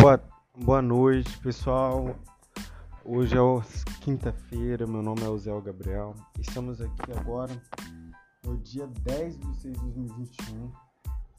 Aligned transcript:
Boa, 0.00 0.22
boa 0.56 0.80
noite, 0.80 1.36
pessoal. 1.38 2.14
Hoje 3.04 3.34
é 3.36 3.40
quinta-feira, 4.00 4.86
meu 4.86 5.02
nome 5.02 5.22
é 5.22 5.38
Zé 5.38 5.50
Gabriel. 5.60 6.14
Estamos 6.38 6.80
aqui 6.80 7.12
agora 7.18 7.60
no 8.44 8.56
dia 8.58 8.86
10 8.86 9.38
de 9.40 9.56
6 9.56 9.74
de 9.74 9.80
2021, 9.80 10.72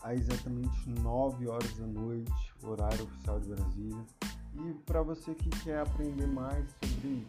às 0.01 0.19
exatamente 0.19 0.89
9 0.89 1.47
horas 1.47 1.73
da 1.77 1.87
noite, 1.87 2.53
horário 2.61 3.05
oficial 3.05 3.39
de 3.39 3.47
Brasília. 3.47 4.05
E 4.53 4.73
para 4.85 5.03
você 5.03 5.33
que 5.35 5.49
quer 5.61 5.79
aprender 5.79 6.27
mais 6.27 6.69
sobre 6.83 7.25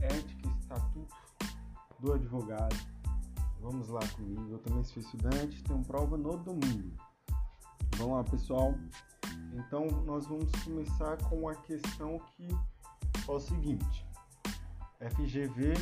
ética 0.00 0.48
e 0.48 0.58
estatuto 0.58 1.14
do 2.00 2.14
advogado, 2.14 2.76
vamos 3.60 3.90
lá 3.90 4.00
comigo. 4.16 4.52
Eu 4.52 4.58
também 4.60 4.84
sou 4.84 5.02
estudante, 5.02 5.62
tenho 5.64 5.84
prova 5.84 6.16
no 6.16 6.38
domingo. 6.38 6.92
Vamos 7.96 8.16
lá, 8.16 8.24
pessoal. 8.24 8.74
Então, 9.56 9.86
nós 10.04 10.26
vamos 10.26 10.50
começar 10.62 11.16
com 11.30 11.48
a 11.48 11.54
questão 11.54 12.20
que 12.36 12.46
é 13.26 13.32
o 13.32 13.40
seguinte: 13.40 14.06
FGV 15.00 15.72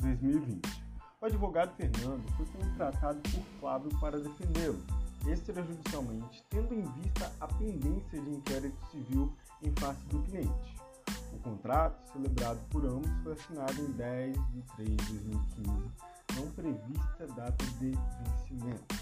2020. 0.00 0.84
O 1.20 1.26
advogado 1.26 1.74
Fernando 1.76 2.28
foi 2.36 2.46
contratado 2.46 3.20
por 3.30 3.42
Flávio 3.60 3.90
para 4.00 4.18
defendê-lo 4.18 4.82
extrajudicialmente, 5.26 6.44
tendo 6.50 6.74
em 6.74 6.82
vista 6.82 7.32
a 7.40 7.46
pendência 7.46 8.20
de 8.20 8.30
inquérito 8.30 8.76
civil 8.90 9.32
em 9.62 9.72
face 9.76 10.04
do 10.06 10.20
cliente. 10.24 10.76
O 11.32 11.38
contrato, 11.38 12.12
celebrado 12.12 12.60
por 12.68 12.84
ambos, 12.84 13.10
foi 13.22 13.32
assinado 13.32 13.80
em 13.80 13.92
10 13.92 14.34
de 14.50 14.62
3 14.76 14.88
de 14.88 15.18
2015, 15.18 15.90
não 16.36 16.50
prevista 16.50 17.26
data 17.36 17.64
de 17.78 17.92
vencimento. 17.92 18.94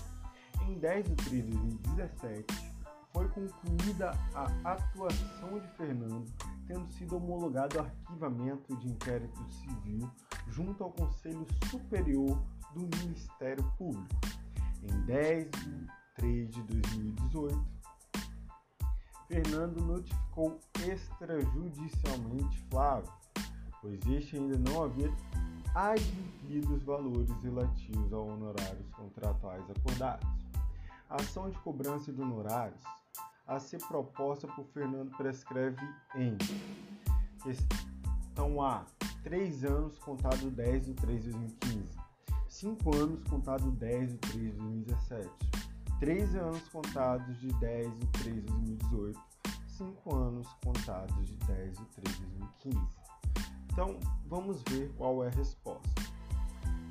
Em 0.68 0.78
10 0.78 1.04
de 1.06 1.14
3 1.16 1.44
de 1.44 1.50
2017, 1.50 2.71
foi 3.12 3.28
concluída 3.28 4.10
a 4.34 4.72
atuação 4.72 5.58
de 5.58 5.68
Fernando, 5.76 6.24
tendo 6.66 6.90
sido 6.92 7.16
homologado 7.16 7.76
o 7.76 7.80
arquivamento 7.80 8.76
de 8.76 8.88
inquérito 8.88 9.44
civil 9.50 10.10
junto 10.48 10.82
ao 10.82 10.90
Conselho 10.92 11.46
Superior 11.70 12.42
do 12.74 12.80
Ministério 12.98 13.62
Público. 13.76 14.08
Em 14.82 15.00
10 15.02 15.50
de 15.50 15.86
3 16.16 16.50
de 16.50 16.62
2018, 16.62 17.82
Fernando 19.28 19.80
notificou 19.80 20.60
extrajudicialmente 20.86 22.58
Flávio, 22.70 23.12
pois 23.80 24.00
este 24.06 24.36
ainda 24.36 24.58
não 24.58 24.84
havia 24.84 25.10
adquirido 25.74 26.74
os 26.74 26.82
valores 26.82 27.30
relativos 27.42 28.12
a 28.12 28.18
honorários 28.18 28.90
contratuais 28.90 29.64
acordados. 29.70 30.41
Ação 31.12 31.50
de 31.50 31.58
cobrança 31.58 32.10
de 32.10 32.22
honorários 32.22 32.82
a 33.46 33.60
ser 33.60 33.78
proposta 33.86 34.48
por 34.48 34.64
Fernando 34.68 35.14
prescreve 35.14 35.86
em 36.14 36.38
questão 37.42 38.62
A, 38.62 38.86
3 39.22 39.62
anos 39.64 39.98
contado 39.98 40.50
10 40.50 40.86
de 40.86 40.94
3 40.94 41.24
de 41.24 41.30
2015, 41.32 41.98
5 42.48 42.96
anos 42.96 43.28
contado 43.28 43.70
10 43.72 44.12
de 44.12 44.16
3 44.16 44.38
de 44.38 44.50
2017, 44.52 45.28
3 46.00 46.34
anos 46.36 46.68
contados 46.70 47.40
de 47.40 47.48
10 47.48 47.98
de 48.00 48.06
3 48.06 48.34
de 48.34 48.40
2018, 48.40 49.20
5 49.66 50.14
anos 50.16 50.48
contados 50.64 51.26
de 51.26 51.36
10 51.36 51.76
de 51.76 51.84
3 51.84 52.16
de 52.16 52.24
2015. 52.24 52.78
Então, 53.70 54.00
vamos 54.28 54.62
ver 54.70 54.90
qual 54.96 55.22
é 55.22 55.26
a 55.26 55.30
resposta. 55.30 55.90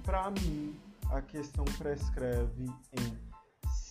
Para 0.03 0.29
mim, 0.29 0.79
a 1.09 1.23
questão 1.23 1.65
prescreve 1.79 2.65
em 2.93 3.30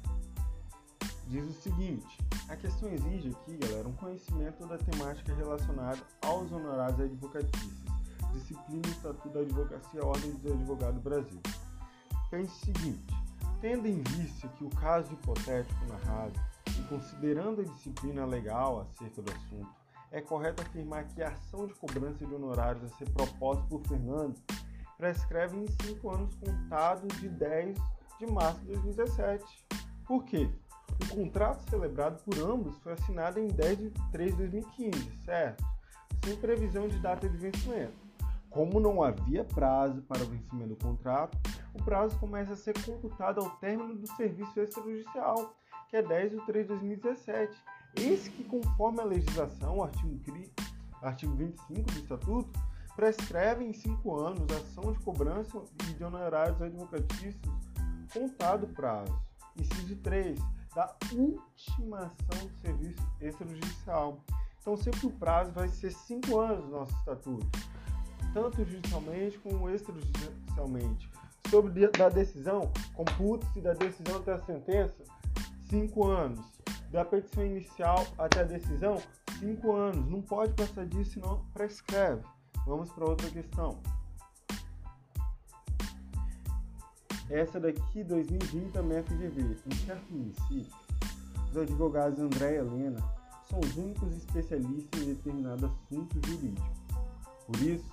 Diz 1.28 1.44
o 1.44 1.54
seguinte: 1.62 2.18
a 2.48 2.56
questão 2.56 2.88
exige 2.94 3.32
aqui, 3.32 3.58
galera, 3.58 3.90
um 3.90 3.96
conhecimento 3.96 4.66
da 4.66 4.78
temática 4.78 5.36
relacionada 5.36 6.02
aos 6.22 6.50
honorários 6.50 7.02
advocatícios 7.02 7.97
disciplina 8.38 8.88
estatuto 8.88 9.30
da 9.30 9.40
advocacia 9.40 10.06
Ordem 10.06 10.32
dos 10.32 10.52
Advogados 10.52 10.96
do 10.96 11.02
Brasil. 11.02 11.42
Pense 12.30 12.54
o 12.54 12.66
seguinte: 12.66 13.14
tendo 13.60 13.88
em 13.88 14.02
vista 14.04 14.48
que 14.50 14.64
o 14.64 14.70
caso 14.70 15.12
hipotético 15.12 15.86
narrado 15.88 16.40
e 16.78 16.84
considerando 16.84 17.62
a 17.62 17.64
disciplina 17.64 18.26
legal 18.26 18.82
acerca 18.82 19.22
do 19.22 19.32
assunto, 19.32 19.70
é 20.12 20.22
correto 20.22 20.62
afirmar 20.62 21.06
que 21.08 21.22
a 21.22 21.30
ação 21.30 21.68
de 21.68 21.74
cobrança 21.74 22.26
de 22.26 22.34
honorários 22.34 22.84
a 22.84 22.96
ser 22.96 23.10
proposta 23.10 23.64
por 23.66 23.82
Fernando 23.88 24.36
prescreve 24.98 25.58
em 25.58 25.68
cinco 25.82 26.10
anos 26.10 26.34
contados 26.36 27.16
de 27.20 27.28
10 27.30 27.78
de 28.20 28.28
março 28.28 28.60
de 28.62 28.68
2017. 28.68 29.66
Por 30.06 30.24
quê? 30.24 30.50
O 31.04 31.16
contrato 31.16 31.70
celebrado 31.70 32.24
por 32.24 32.40
ambos 32.40 32.78
foi 32.80 32.94
assinado 32.94 33.40
em 33.40 33.48
10 33.48 33.78
de 33.78 33.90
3 34.12 34.32
de 34.32 34.38
2015, 34.38 35.12
certo? 35.26 35.64
Sem 36.24 36.36
previsão 36.38 36.88
de 36.88 36.98
data 37.00 37.28
de 37.28 37.38
vencimento. 37.38 38.07
Como 38.50 38.80
não 38.80 39.04
havia 39.04 39.44
prazo 39.44 40.02
para 40.04 40.24
o 40.24 40.26
vencimento 40.26 40.70
do 40.70 40.76
contrato, 40.78 41.38
o 41.74 41.84
prazo 41.84 42.18
começa 42.20 42.54
a 42.54 42.56
ser 42.56 42.74
computado 42.84 43.40
ao 43.40 43.50
término 43.58 43.96
do 43.96 44.08
serviço 44.16 44.60
extrajudicial, 44.60 45.54
que 45.90 45.98
é 45.98 46.02
10 46.02 46.32
de 46.32 46.46
3 46.46 46.66
de 46.66 46.74
2017. 46.74 47.58
Esse 47.96 48.30
que, 48.30 48.44
conforme 48.44 49.00
a 49.02 49.04
legislação, 49.04 49.78
o 49.78 49.84
artigo, 49.84 50.20
artigo 51.02 51.36
25 51.36 51.92
do 51.92 52.00
Estatuto, 52.00 52.60
prescreve 52.96 53.64
em 53.64 53.74
cinco 53.74 54.16
anos 54.16 54.52
a 54.52 54.58
ação 54.58 54.92
de 54.92 55.00
cobrança 55.00 55.62
de 55.96 56.04
honorários 56.04 56.62
advocatícios 56.62 57.58
contado 58.14 58.68
prazo. 58.68 59.16
Inciso 59.56 59.96
3, 59.98 60.40
da 60.74 60.96
última 61.14 62.00
ação 62.00 62.48
do 62.48 62.62
serviço 62.62 63.08
extrajudicial. 63.22 64.20
Então, 64.62 64.78
sempre 64.78 65.08
o 65.08 65.12
prazo 65.12 65.52
vai 65.52 65.68
ser 65.68 65.92
cinco 65.92 66.40
anos 66.40 66.66
no 66.66 66.72
nosso 66.72 66.94
estatuto 66.98 67.48
tanto 68.34 68.64
judicialmente 68.66 69.38
como 69.40 69.70
extrajudicialmente. 69.70 71.10
Sobre 71.50 71.88
da 71.88 72.10
decisão, 72.10 72.72
computa-se 72.94 73.62
da 73.62 73.74
decisão 73.74 74.18
até 74.18 74.34
a 74.34 74.42
sentença, 74.42 75.04
5 75.70 76.06
anos. 76.06 76.46
Da 76.92 77.04
petição 77.04 77.46
inicial 77.46 78.06
até 78.18 78.42
a 78.42 78.44
decisão, 78.44 79.02
5 79.40 79.74
anos. 79.74 80.10
Não 80.10 80.22
pode 80.22 80.54
passar 80.54 80.86
disso, 80.86 81.12
senão 81.12 81.46
prescreve. 81.54 82.22
Vamos 82.66 82.92
para 82.92 83.06
outra 83.06 83.30
questão. 83.30 83.80
Essa 87.30 87.60
daqui, 87.60 88.04
2020, 88.04 88.72
também 88.72 88.98
é 88.98 89.04
FGV. 89.04 89.58
Em 89.66 89.76
certo 89.86 90.14
município, 90.14 90.74
os 91.50 91.58
advogados 91.58 92.20
André 92.20 92.54
e 92.54 92.58
Helena 92.58 93.00
são 93.50 93.60
os 93.60 93.76
únicos 93.76 94.16
especialistas 94.16 95.02
em 95.02 95.14
determinado 95.14 95.66
assunto 95.66 96.16
jurídico. 96.26 96.68
Por 97.46 97.62
isso, 97.62 97.86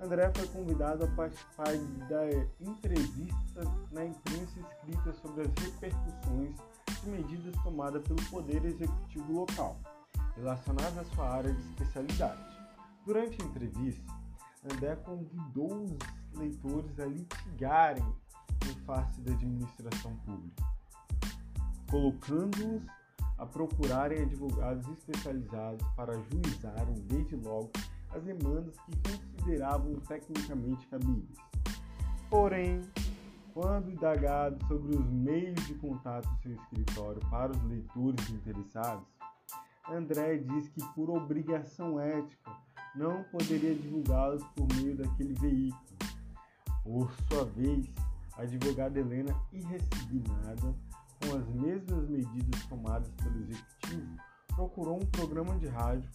André 0.00 0.30
foi 0.32 0.46
convidado 0.48 1.04
a 1.04 1.08
participar 1.08 1.76
da 2.08 2.30
entrevista 2.60 3.62
na 3.90 4.04
imprensa 4.04 4.60
escrita 4.60 5.12
sobre 5.14 5.42
as 5.42 5.48
repercussões 5.54 6.54
de 7.02 7.10
medidas 7.10 7.62
tomadas 7.64 8.02
pelo 8.06 8.22
Poder 8.30 8.64
Executivo 8.64 9.32
local, 9.32 9.76
relacionadas 10.36 10.98
à 10.98 11.04
sua 11.04 11.28
área 11.28 11.52
de 11.52 11.60
especialidade. 11.62 12.40
Durante 13.04 13.42
a 13.42 13.44
entrevista, 13.44 14.14
André 14.72 14.94
convidou 14.96 15.84
os 15.84 16.38
leitores 16.38 17.00
a 17.00 17.06
litigarem 17.06 18.04
em 18.66 18.74
face 18.84 19.20
da 19.22 19.32
administração 19.32 20.14
pública, 20.18 20.62
colocando-os 21.90 22.82
a 23.36 23.46
procurarem 23.46 24.22
advogados 24.22 24.86
especializados 24.88 25.86
para 25.96 26.12
juizarem 26.14 26.94
desde 27.06 27.34
logo 27.36 27.70
as 28.10 28.22
demandas 28.22 28.74
que 28.80 28.92
consideravam 29.02 29.94
tecnicamente 30.06 30.86
cabíveis. 30.88 31.38
Porém, 32.30 32.82
quando 33.54 33.90
indagado 33.90 34.64
sobre 34.66 34.96
os 34.96 35.10
meios 35.10 35.66
de 35.66 35.74
contato 35.74 36.28
do 36.28 36.42
seu 36.42 36.52
escritório 36.52 37.20
para 37.30 37.52
os 37.52 37.62
leitores 37.64 38.30
interessados, 38.30 39.06
André 39.90 40.36
diz 40.38 40.68
que, 40.68 40.84
por 40.94 41.10
obrigação 41.10 41.98
ética, 41.98 42.52
não 42.94 43.24
poderia 43.24 43.74
divulgá-los 43.74 44.44
por 44.54 44.66
meio 44.74 44.96
daquele 44.96 45.34
veículo. 45.34 45.82
Por 46.84 47.10
sua 47.28 47.44
vez, 47.46 47.86
a 48.36 48.42
advogada 48.42 48.98
Helena, 49.00 49.34
irresignada 49.52 50.74
com 51.20 51.36
as 51.36 51.48
mesmas 51.48 52.08
medidas 52.08 52.66
tomadas 52.66 53.10
pelo 53.12 53.40
executivo, 53.40 54.16
procurou 54.54 54.96
um 54.96 55.06
programa 55.06 55.58
de 55.58 55.66
rádio 55.66 56.10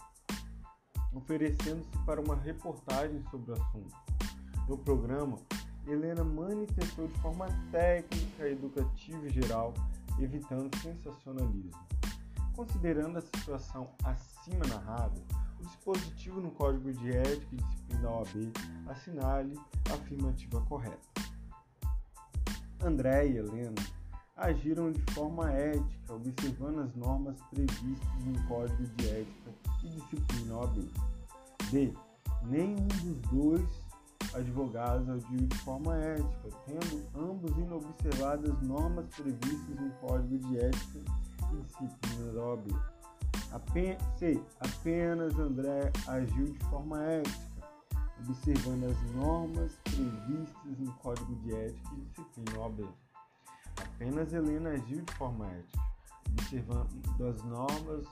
oferecendo-se 1.16 1.98
para 2.06 2.22
uma 2.22 2.36
reportagem 2.36 3.22
sobre 3.30 3.52
o 3.52 3.54
assunto. 3.54 3.96
No 4.68 4.78
programa, 4.78 5.38
Helena 5.88 6.24
manifestou 6.24 7.08
de 7.08 7.20
forma 7.20 7.48
técnica, 7.72 8.48
educativa 8.48 9.26
e 9.28 9.30
geral, 9.30 9.74
evitando 10.20 10.76
sensacionalismo. 10.78 11.72
Considerando 12.56 13.18
a 13.18 13.22
situação 13.22 13.90
acima 14.04 14.66
narrada, 14.68 15.20
o 15.60 15.64
dispositivo 15.66 16.40
no 16.40 16.52
Código 16.52 16.92
de 16.94 17.10
Ética 17.10 17.48
e 17.52 17.58
Disciplina 17.58 18.02
da 18.02 18.12
OAB 18.12 18.54
assinale 18.88 19.60
a 19.90 19.94
afirmativa 19.96 20.62
correta. 20.62 21.00
André 22.82 23.28
e 23.28 23.38
Helena 23.38 23.82
agiram 24.36 24.92
de 24.92 25.02
forma 25.14 25.52
ética, 25.52 26.14
observando 26.14 26.80
as 26.82 26.96
normas 26.96 27.38
previstas 27.52 28.26
no 28.26 28.48
Código 28.48 28.84
de 28.96 29.08
Ética 29.08 29.52
e 29.84 29.88
Disciplina 29.90 30.58
OAB. 30.58 30.90
D. 31.72 31.94
Nenhum 32.44 32.88
dos 32.88 33.22
dois 33.32 33.84
advogados 34.34 35.08
agiu 35.10 35.38
de 35.38 35.58
forma 35.60 35.96
ética, 35.98 36.50
tendo 36.66 37.04
ambos 37.16 37.56
inobservadas 37.58 38.62
normas 38.64 39.06
previstas 39.16 39.80
no 39.80 39.92
Código 40.02 40.38
de 40.48 40.58
Ética 40.58 41.00
e 41.52 41.56
Disciplina 41.62 42.32
da 42.34 42.42
OAB. 42.42 42.68
C. 44.18 44.42
Apenas 44.60 45.38
André 45.38 45.92
agiu 46.08 46.46
de 46.46 46.66
forma 46.66 47.04
ética, 47.04 47.54
observando 48.28 48.86
as 48.86 49.16
normas 49.16 49.72
previstas 49.84 50.80
no 50.80 50.92
Código 50.94 51.36
de 51.36 51.54
Ética 51.54 51.90
e 51.94 52.02
Disciplina 52.02 52.60
OAB. 52.60 53.03
Apenas 53.78 54.34
Helena 54.34 54.72
agiu 54.72 55.02
de 55.02 55.14
forma 55.14 55.48
ética, 55.48 55.84
observando 56.32 57.28
as 57.28 57.44
normas 57.44 58.06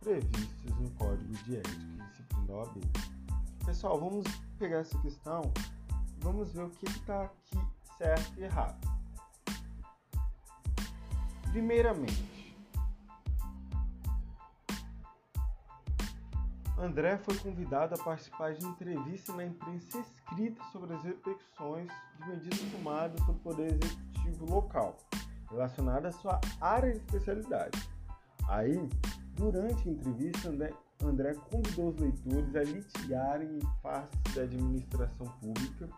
previstas 0.00 0.78
no 0.80 0.90
Código 0.92 1.32
de 1.44 1.56
Ética 1.56 1.76
e 1.76 2.10
Disciplina 2.10 2.52
OAB. 2.52 2.80
Pessoal, 3.64 4.00
vamos 4.00 4.26
pegar 4.58 4.78
essa 4.78 4.98
questão 5.00 5.52
vamos 6.20 6.52
ver 6.52 6.64
o 6.64 6.70
que 6.70 6.86
está 6.86 7.22
aqui 7.22 7.58
certo 7.96 8.38
e 8.38 8.44
errado. 8.44 8.76
Primeiramente, 11.50 12.37
André 16.80 17.18
foi 17.18 17.36
convidado 17.38 17.96
a 17.96 17.98
participar 17.98 18.54
de 18.54 18.64
entrevista 18.64 19.32
na 19.32 19.44
imprensa 19.44 19.98
escrita 19.98 20.62
sobre 20.70 20.94
as 20.94 21.02
repercussões 21.02 21.90
de 22.16 22.28
medidas 22.28 22.60
tomadas 22.70 23.20
pelo 23.24 23.38
Poder 23.38 23.76
Executivo 23.82 24.46
local, 24.46 24.96
relacionadas 25.50 26.14
à 26.14 26.18
sua 26.18 26.40
área 26.60 26.92
de 26.92 26.98
especialidade. 26.98 27.90
Aí, 28.48 28.88
durante 29.34 29.88
a 29.88 29.92
entrevista, 29.92 30.50
André, 30.50 30.72
André 31.02 31.34
convidou 31.50 31.88
os 31.88 31.96
leitores 31.96 32.54
a 32.54 32.62
litigarem 32.62 33.58
em 33.58 33.82
face 33.82 34.16
da 34.36 34.42
administração 34.42 35.26
pública, 35.40 35.88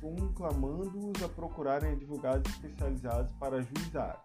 conclamando-os 0.00 1.22
a 1.22 1.28
procurarem 1.28 1.92
advogados 1.92 2.50
especializados 2.52 3.30
para 3.32 3.58
ajuizar, 3.58 4.24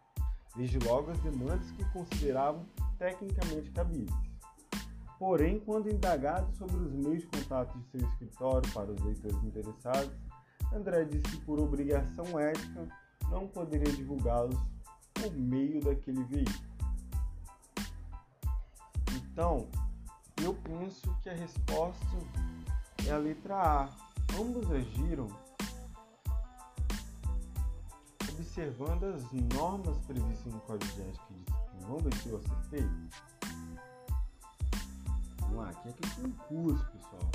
desde 0.56 0.80
logo 0.80 1.12
as 1.12 1.20
demandas 1.20 1.70
que 1.72 1.84
consideravam 1.92 2.66
tecnicamente 2.98 3.70
cabíveis. 3.72 4.31
Porém, 5.22 5.60
quando 5.60 5.88
indagado 5.88 6.52
sobre 6.58 6.78
os 6.78 6.92
meios 6.94 7.22
de 7.22 7.28
contato 7.28 7.78
de 7.78 7.86
seu 7.92 8.08
escritório 8.10 8.68
para 8.74 8.92
os 8.92 9.00
leitores 9.02 9.44
interessados, 9.44 10.12
André 10.74 11.06
disse 11.06 11.38
que, 11.38 11.46
por 11.46 11.60
obrigação 11.60 12.40
ética, 12.40 12.88
não 13.30 13.48
poderia 13.48 13.94
divulgá-los 13.94 14.60
por 15.14 15.32
meio 15.34 15.80
daquele 15.80 16.24
veículo. 16.24 16.66
Então, 19.14 19.68
eu 20.44 20.56
penso 20.56 21.16
que 21.22 21.30
a 21.30 21.36
resposta 21.36 22.18
é 23.06 23.12
a 23.12 23.18
letra 23.20 23.58
A. 23.58 23.90
Ambos 24.36 24.72
agiram 24.72 25.28
observando 28.28 29.04
as 29.04 29.32
normas 29.56 30.00
previstas 30.00 30.52
no 30.52 30.60
Código 30.62 30.92
de 30.94 31.02
Ética 31.02 31.26
e 31.30 31.34
Disciplina. 31.36 31.88
Vamos 31.88 32.04
ver 32.06 32.16
se 32.16 32.30
eu 32.30 32.38
acertei? 32.38 32.90
Vamos 35.52 35.66
lá, 35.66 35.70
aqui 35.70 35.90
é 35.90 36.22
concurso, 36.22 36.86
pessoal. 36.92 37.32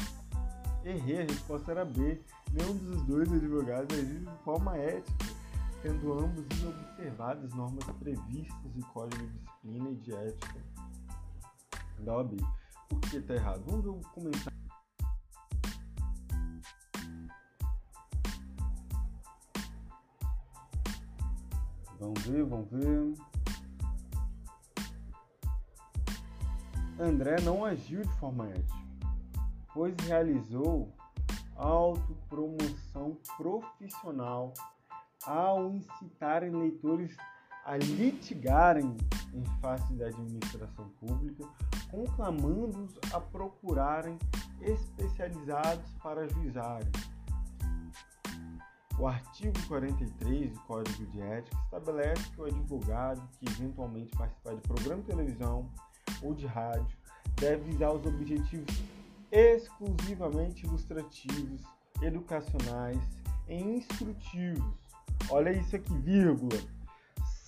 Errei, 0.84 1.20
a 1.20 1.24
resposta 1.24 1.70
era 1.70 1.84
B. 1.84 2.22
Nenhum 2.50 2.76
dos 2.78 3.02
dois 3.02 3.30
advogados 3.30 3.94
agiu 3.94 4.20
de 4.20 4.42
forma 4.42 4.76
ética, 4.78 5.26
tendo 5.82 6.12
ambos 6.18 6.46
inobservado 6.58 7.44
as 7.44 7.54
normas 7.54 7.84
previstas 7.98 8.74
no 8.74 8.86
Código 8.86 9.22
de 9.22 9.38
Disciplina 9.38 9.90
e 9.90 9.96
de 9.96 10.14
Ética 10.14 10.64
OAB. 12.06 12.36
Por 12.88 13.00
que 13.00 13.16
está 13.18 13.34
errado? 13.34 13.62
Vamos 13.66 14.06
comentário. 14.06 14.56
Vamos 22.00 22.22
ver, 22.26 22.44
vamos 22.44 22.70
ver. 22.70 23.35
André 26.98 27.40
não 27.42 27.64
agiu 27.64 28.02
de 28.02 28.12
forma 28.18 28.48
ética, 28.48 28.76
pois 29.74 29.94
realizou 30.06 30.92
autopromoção 31.56 33.16
profissional 33.36 34.52
ao 35.24 35.70
incitarem 35.70 36.50
leitores 36.50 37.16
a 37.64 37.76
litigarem 37.76 38.96
em 39.34 39.44
face 39.60 39.92
da 39.94 40.06
administração 40.06 40.88
pública 41.00 41.44
conclamando-os 41.90 42.94
a 43.12 43.20
procurarem 43.20 44.18
especializados 44.60 45.90
para 46.02 46.28
juizarem. 46.28 46.90
O 48.98 49.06
artigo 49.06 49.54
43 49.68 50.52
do 50.52 50.60
Código 50.60 51.06
de 51.06 51.20
Ética 51.20 51.56
estabelece 51.64 52.30
que 52.30 52.40
o 52.40 52.46
advogado 52.46 53.28
que 53.38 53.46
eventualmente 53.46 54.16
participar 54.16 54.54
de 54.54 54.60
programa 54.62 55.02
de 55.02 55.08
televisão 55.08 55.70
ou 56.22 56.34
de 56.34 56.46
rádio 56.46 56.96
deve 57.36 57.70
visar 57.70 57.92
os 57.92 58.04
objetivos 58.06 58.74
exclusivamente 59.30 60.64
ilustrativos, 60.64 61.62
educacionais 62.00 62.98
e 63.48 63.54
instrutivos. 63.54 64.74
Olha 65.30 65.50
isso 65.50 65.76
aqui, 65.76 65.94
vírgula. 65.98 66.58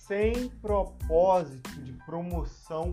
Sem 0.07 0.49
propósito 0.61 1.69
de 1.81 1.93
promoção 2.05 2.91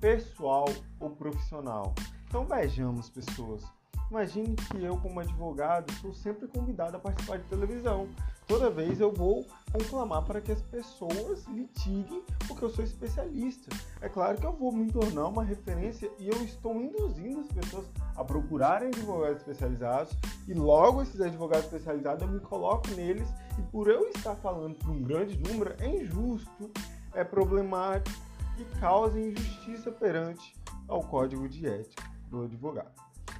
pessoal 0.00 0.66
ou 0.98 1.10
profissional. 1.10 1.94
Então 2.26 2.44
vejamos, 2.44 3.08
pessoas. 3.08 3.62
Imagine 4.10 4.56
que 4.56 4.82
eu, 4.82 4.96
como 4.96 5.20
advogado, 5.20 5.92
sou 5.94 6.12
sempre 6.12 6.48
convidado 6.48 6.96
a 6.96 7.00
participar 7.00 7.38
de 7.38 7.44
televisão. 7.44 8.08
Toda 8.50 8.68
vez 8.68 9.00
eu 9.00 9.12
vou 9.12 9.46
conclamar 9.70 10.24
para 10.24 10.40
que 10.40 10.50
as 10.50 10.60
pessoas 10.60 11.46
litiguem, 11.46 12.20
porque 12.48 12.64
eu 12.64 12.68
sou 12.68 12.84
especialista. 12.84 13.72
É 14.00 14.08
claro 14.08 14.38
que 14.38 14.44
eu 14.44 14.52
vou 14.52 14.72
me 14.72 14.90
tornar 14.90 15.28
uma 15.28 15.44
referência 15.44 16.10
e 16.18 16.26
eu 16.26 16.42
estou 16.42 16.74
induzindo 16.82 17.42
as 17.42 17.46
pessoas 17.46 17.86
a 18.16 18.24
procurarem 18.24 18.88
advogados 18.88 19.36
especializados 19.36 20.16
e 20.48 20.52
logo 20.52 21.00
esses 21.00 21.20
advogados 21.20 21.66
especializados 21.66 22.22
eu 22.22 22.28
me 22.28 22.40
coloco 22.40 22.90
neles 22.96 23.28
e 23.56 23.62
por 23.70 23.88
eu 23.88 24.08
estar 24.08 24.34
falando 24.34 24.74
para 24.74 24.90
um 24.90 25.00
grande 25.00 25.38
número 25.38 25.76
é 25.78 25.86
injusto, 25.86 26.72
é 27.14 27.22
problemático 27.22 28.18
que 28.56 28.64
causa 28.80 29.16
injustiça 29.16 29.92
perante 29.92 30.56
ao 30.88 31.04
Código 31.04 31.48
de 31.48 31.68
Ética 31.68 32.02
do 32.28 32.42
advogado. 32.42 32.90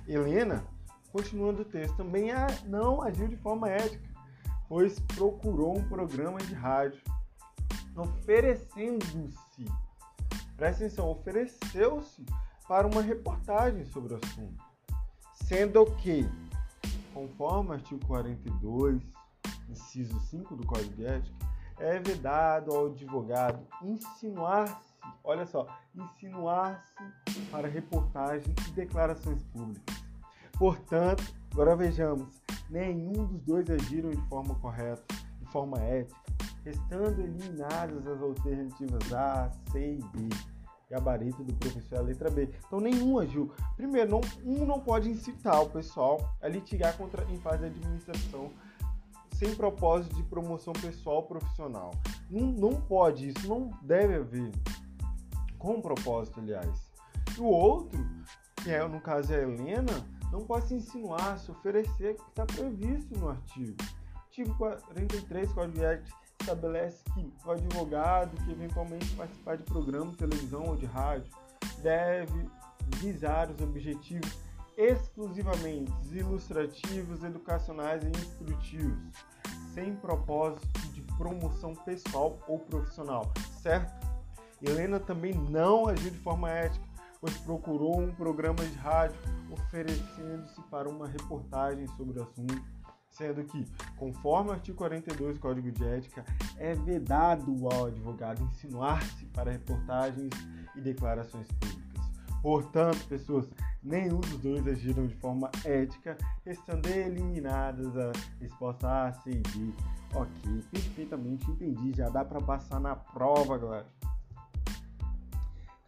Helena, 0.06 0.64
continuando 1.10 1.62
o 1.62 1.64
texto, 1.64 1.96
também 1.96 2.28
não 2.64 3.02
agiu 3.02 3.26
de 3.26 3.36
forma 3.36 3.68
ética, 3.68 4.09
pois 4.70 5.00
procurou 5.00 5.76
um 5.76 5.88
programa 5.88 6.38
de 6.38 6.54
rádio 6.54 7.02
oferecendo-se, 7.96 9.64
presta 10.56 10.84
atenção, 10.84 11.10
ofereceu-se 11.10 12.24
para 12.68 12.86
uma 12.86 13.02
reportagem 13.02 13.84
sobre 13.84 14.14
o 14.14 14.16
assunto, 14.24 14.64
sendo 15.34 15.84
que, 15.96 16.24
conforme 17.12 17.70
o 17.70 17.72
artigo 17.72 18.06
42, 18.06 19.02
inciso 19.68 20.20
5 20.20 20.54
do 20.54 20.64
Código 20.64 20.94
de 20.94 21.04
Ética, 21.04 21.36
é 21.80 21.98
vedado 21.98 22.70
ao 22.70 22.86
advogado 22.86 23.66
insinuar-se 23.82 24.88
olha 25.24 25.46
só, 25.46 25.66
insinuar-se 25.94 26.94
para 27.50 27.66
reportagem 27.66 28.54
e 28.68 28.70
declarações 28.70 29.42
públicas. 29.44 29.96
Portanto, 30.58 31.24
agora 31.52 31.74
vejamos, 31.74 32.39
nenhum 32.70 33.26
dos 33.26 33.42
dois 33.42 33.68
agiram 33.68 34.10
de 34.10 34.22
forma 34.28 34.54
correta, 34.56 35.02
de 35.40 35.46
forma 35.50 35.78
ética, 35.80 36.20
restando 36.64 37.20
eliminadas 37.20 38.06
as 38.06 38.22
alternativas 38.22 39.12
A, 39.12 39.50
C 39.70 39.94
e 39.94 39.98
D. 39.98 40.28
Gabarito 40.90 41.44
do 41.44 41.54
professor 41.54 41.96
é 41.96 41.98
a 41.98 42.02
letra 42.02 42.30
B. 42.30 42.48
Então 42.66 42.80
nenhum 42.80 43.18
agiu. 43.20 43.52
Primeiro, 43.76 44.10
não, 44.10 44.20
um 44.44 44.66
não 44.66 44.80
pode 44.80 45.08
incitar 45.08 45.62
o 45.62 45.70
pessoal 45.70 46.18
a 46.42 46.48
litigar 46.48 46.96
contra, 46.96 47.24
em 47.30 47.38
fase 47.38 47.58
de 47.60 47.66
administração 47.66 48.50
sem 49.40 49.54
propósito 49.54 50.14
de 50.16 50.22
promoção 50.24 50.74
pessoal 50.74 51.16
ou 51.16 51.22
profissional. 51.22 51.92
Não, 52.28 52.46
não 52.46 52.74
pode, 52.74 53.28
isso 53.28 53.48
não 53.48 53.70
deve 53.80 54.16
haver 54.16 54.50
com 55.58 55.80
propósito, 55.80 56.40
aliás. 56.40 56.90
O 57.38 57.44
outro, 57.44 57.98
que 58.56 58.70
é 58.70 58.86
no 58.86 59.00
caso 59.00 59.32
é 59.32 59.38
a 59.38 59.42
Helena, 59.42 60.06
não 60.30 60.44
pode 60.44 60.68
se 60.68 60.74
insinuar, 60.74 61.38
se 61.38 61.50
oferecer 61.50 62.12
o 62.12 62.22
que 62.22 62.30
está 62.30 62.46
previsto 62.46 63.18
no 63.18 63.30
artigo. 63.30 63.76
artigo 64.14 64.54
43 64.56 65.52
Código 65.52 65.78
de 65.78 65.84
Ética 65.84 66.16
estabelece 66.40 67.04
que 67.12 67.32
o 67.44 67.50
advogado 67.50 68.36
que 68.44 68.50
eventualmente 68.50 69.14
participar 69.14 69.56
de 69.56 69.64
programa 69.64 70.12
televisão 70.16 70.66
ou 70.66 70.76
de 70.76 70.86
rádio 70.86 71.30
deve 71.82 72.48
visar 72.96 73.50
os 73.50 73.60
objetivos 73.60 74.38
exclusivamente 74.76 75.92
ilustrativos, 76.10 77.22
educacionais 77.22 78.02
e 78.02 78.08
instrutivos, 78.08 79.14
sem 79.74 79.94
propósito 79.96 80.66
de 80.92 81.02
promoção 81.18 81.74
pessoal 81.74 82.38
ou 82.48 82.58
profissional, 82.58 83.30
certo? 83.60 84.08
Helena 84.62 84.98
também 84.98 85.34
não 85.34 85.86
agiu 85.86 86.10
de 86.10 86.18
forma 86.18 86.50
ética, 86.50 86.84
pois 87.20 87.36
procurou 87.38 88.00
um 88.00 88.12
programa 88.14 88.64
de 88.64 88.74
rádio 88.76 89.16
oferecendo-se 89.50 90.60
para 90.70 90.88
uma 90.88 91.06
reportagem 91.06 91.86
sobre 91.88 92.18
o 92.18 92.22
assunto, 92.22 92.62
sendo 93.10 93.44
que, 93.44 93.66
conforme 93.96 94.50
o 94.50 94.52
artigo 94.52 94.78
42 94.78 95.34
do 95.34 95.40
Código 95.40 95.70
de 95.70 95.84
Ética, 95.84 96.24
é 96.56 96.74
vedado 96.74 97.52
ao 97.68 97.86
advogado 97.86 98.42
insinuar-se 98.42 99.26
para 99.26 99.50
reportagens 99.50 100.30
e 100.76 100.80
declarações 100.80 101.46
públicas. 101.48 101.80
Portanto, 102.42 103.06
pessoas, 103.06 103.50
nenhum 103.82 104.20
dos 104.20 104.38
dois 104.38 104.66
agiram 104.66 105.06
de 105.06 105.14
forma 105.16 105.50
ética, 105.64 106.16
estando 106.46 106.86
eliminadas 106.86 107.94
a 107.98 108.12
resposta 108.40 109.08
A, 109.08 109.12
C 109.12 109.30
e 109.30 109.40
D. 109.40 109.72
Ok, 110.14 110.64
perfeitamente 110.70 111.50
entendi, 111.50 111.92
já 111.92 112.08
dá 112.08 112.24
para 112.24 112.40
passar 112.40 112.80
na 112.80 112.96
prova, 112.96 113.58
galera. 113.58 113.99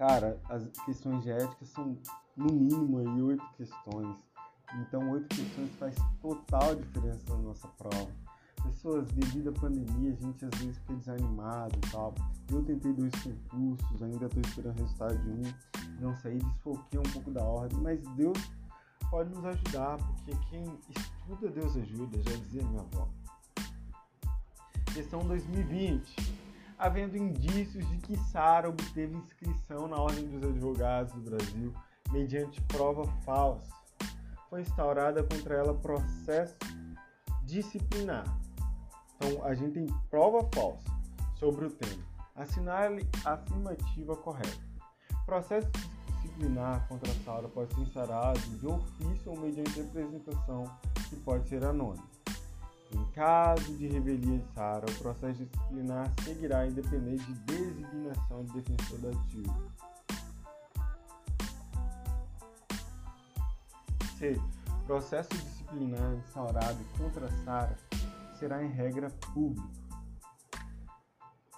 Cara, 0.03 0.37
as 0.49 0.67
questões 0.85 1.23
de 1.23 1.31
ética 1.31 1.65
são 1.65 1.97
no 2.37 2.53
mínimo 2.53 2.99
aí 2.99 3.23
oito 3.23 3.45
questões. 3.57 4.17
Então, 4.81 5.09
oito 5.13 5.29
questões 5.29 5.71
faz 5.77 5.95
total 6.21 6.75
diferença 6.75 7.23
na 7.29 7.37
nossa 7.37 7.69
prova. 7.69 8.11
Pessoas, 8.65 9.07
devido 9.13 9.51
à 9.51 9.53
pandemia, 9.53 10.13
a 10.13 10.17
gente 10.17 10.45
às 10.45 10.51
vezes 10.59 10.77
fica 10.79 10.95
desanimado 10.95 11.77
e 11.77 11.91
tal. 11.93 12.13
Eu 12.51 12.65
tentei 12.65 12.93
dois 12.93 13.13
concursos, 13.23 14.03
ainda 14.03 14.27
estou 14.27 14.43
esperando 14.43 14.77
o 14.77 14.83
resultado 14.83 15.19
de 15.19 15.31
um. 15.31 15.55
Não 16.01 16.17
saí, 16.17 16.39
desfoquei 16.39 16.99
um 16.99 17.13
pouco 17.13 17.31
da 17.31 17.45
ordem, 17.45 17.79
mas 17.79 18.01
Deus 18.17 18.39
pode 19.09 19.31
nos 19.31 19.45
ajudar, 19.45 19.99
porque 19.99 20.33
quem 20.51 20.65
estuda, 20.89 21.49
Deus 21.49 21.77
ajuda, 21.77 22.21
já 22.29 22.37
dizia 22.39 22.65
minha 22.65 22.81
avó. 22.81 23.09
Questão 24.93 25.21
2020 25.21 26.42
havendo 26.83 27.17
indícios 27.17 27.89
de 27.89 27.97
que 27.99 28.17
Sara 28.17 28.69
obteve 28.69 29.15
inscrição 29.15 29.87
na 29.87 29.97
Ordem 29.99 30.27
dos 30.29 30.43
Advogados 30.43 31.15
do 31.15 31.21
Brasil 31.21 31.73
mediante 32.11 32.61
prova 32.63 33.07
falsa. 33.25 33.71
Foi 34.51 34.63
instaurada 34.63 35.23
contra 35.23 35.55
ela 35.55 35.75
processo 35.75 36.57
disciplinar. 37.45 38.25
Então, 39.15 39.45
a 39.45 39.55
gente 39.55 39.75
tem 39.75 39.87
prova 40.11 40.45
falsa 40.53 40.91
sobre 41.37 41.67
o 41.67 41.71
tema. 41.71 42.03
Assinale 42.35 43.09
a 43.25 43.35
afirmativa 43.35 44.17
correta. 44.17 44.59
Processo 45.25 45.71
disciplinar 46.09 46.89
contra 46.89 47.13
Sara 47.25 47.49
pode 47.49 47.73
ser 47.75 47.81
instaurado 47.81 48.41
de 48.41 48.67
ofício 48.67 49.31
ou 49.31 49.39
mediante 49.39 49.81
representação, 49.81 50.65
que 51.09 51.15
pode 51.15 51.49
ser 51.49 51.65
anônimo. 51.65 52.12
Em 53.13 53.15
caso 53.15 53.77
de 53.77 53.89
revelia 53.89 54.39
de 54.39 54.55
Sara, 54.55 54.87
o 54.91 54.95
processo 54.95 55.45
disciplinar 55.45 56.11
seguirá 56.25 56.67
independente 56.67 57.23
de 57.27 57.41
designação 57.41 58.43
de 58.47 58.53
defensor 58.55 58.99
da 59.01 59.11
ativo. 59.11 59.73
C. 64.19 64.41
Processo 64.87 65.29
disciplinar 65.29 66.15
instaurado 66.15 66.79
contra 66.97 67.31
Sara 67.45 67.77
será 68.39 68.65
em 68.65 68.71
regra 68.71 69.11
público. 69.35 69.71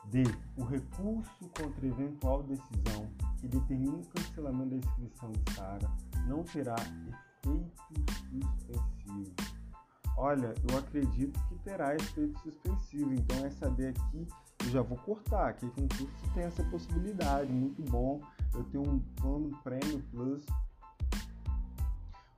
D. 0.07 0.25
O 0.57 0.65
recurso 0.65 1.49
contra 1.57 1.87
eventual 1.87 2.43
decisão 2.43 3.09
que 3.39 3.47
determine 3.47 4.01
o 4.01 4.07
cancelamento 4.07 4.71
da 4.71 4.77
inscrição 4.77 5.31
de 5.31 5.55
Sara 5.55 5.91
não 6.27 6.43
terá 6.43 6.75
efeito 7.45 7.71
suspensivo. 8.29 9.54
Olha, 10.17 10.55
eu 10.69 10.79
acredito 10.79 11.39
que 11.49 11.59
terá 11.59 11.95
efeito 11.95 12.39
suspensivo, 12.41 13.13
então 13.13 13.45
essa 13.45 13.69
D 13.69 13.89
aqui 13.89 14.29
eu 14.65 14.71
já 14.71 14.81
vou 14.81 14.97
cortar, 14.99 15.55
que 15.55 15.69
concurso 15.71 16.09
tem 16.33 16.45
essa 16.45 16.63
possibilidade, 16.65 17.53
muito 17.53 17.83
bom. 17.91 18.21
Eu 18.55 18.65
tenho 18.65 18.89
um 18.89 19.01
plano 19.17 19.51
Prêmio 19.63 20.03
Plus. 20.11 20.47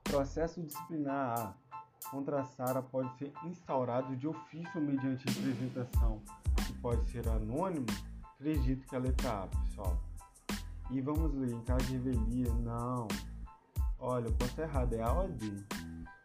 Processo 0.03 0.61
disciplinar 0.61 1.39
A 1.39 1.53
contra 2.09 2.41
a 2.41 2.45
Sara 2.45 2.81
pode 2.81 3.15
ser 3.17 3.31
instaurado 3.43 4.15
de 4.15 4.27
ofício 4.27 4.81
mediante 4.81 5.27
representação, 5.27 6.21
que 6.65 6.73
pode 6.73 7.07
ser 7.11 7.27
anônimo. 7.27 7.85
Acredito 8.35 8.87
que 8.87 8.95
é 8.95 8.97
a 8.97 9.01
letra 9.01 9.43
A, 9.43 9.47
pessoal. 9.47 9.97
E 10.89 11.01
vamos 11.01 11.33
ler, 11.33 11.51
em 11.51 11.61
caso 11.61 11.85
de 11.85 11.93
revelia, 11.93 12.53
não. 12.53 13.07
Olha, 13.99 14.27
eu 14.27 14.33
posso 14.33 14.61
errado, 14.61 14.93
é 14.93 15.01
A 15.01 15.11
ou 15.11 15.27
D? 15.27 15.65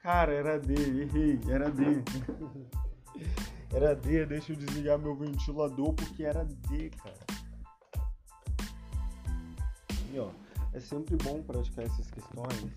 Cara, 0.03 0.33
era 0.33 0.59
D, 0.59 0.75
errei, 0.75 1.41
era 1.49 1.71
D. 1.71 1.85
era 3.73 3.95
D, 3.95 4.27
deixa 4.27 4.53
eu 4.53 4.57
desligar 4.57 4.99
meu 4.99 5.15
ventilador 5.15 5.95
porque 5.95 6.25
era 6.25 6.45
D, 6.45 6.91
cara. 6.91 7.27
E 10.13 10.19
ó, 10.19 10.31
é 10.73 10.81
sempre 10.81 11.17
bom 11.17 11.41
praticar 11.43 11.85
essas 11.85 12.11
questões 12.11 12.73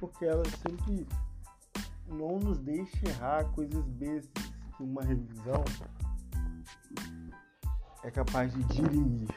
porque 0.00 0.24
elas 0.24 0.48
sempre 0.48 1.06
não 2.08 2.40
nos 2.40 2.58
deixam 2.58 3.00
errar 3.10 3.44
coisas 3.52 3.84
bestas 3.86 4.44
que 4.76 4.82
uma 4.82 5.02
revisão 5.02 5.64
é 8.02 8.10
capaz 8.10 8.52
de 8.52 8.62
dirimir. 8.64 9.28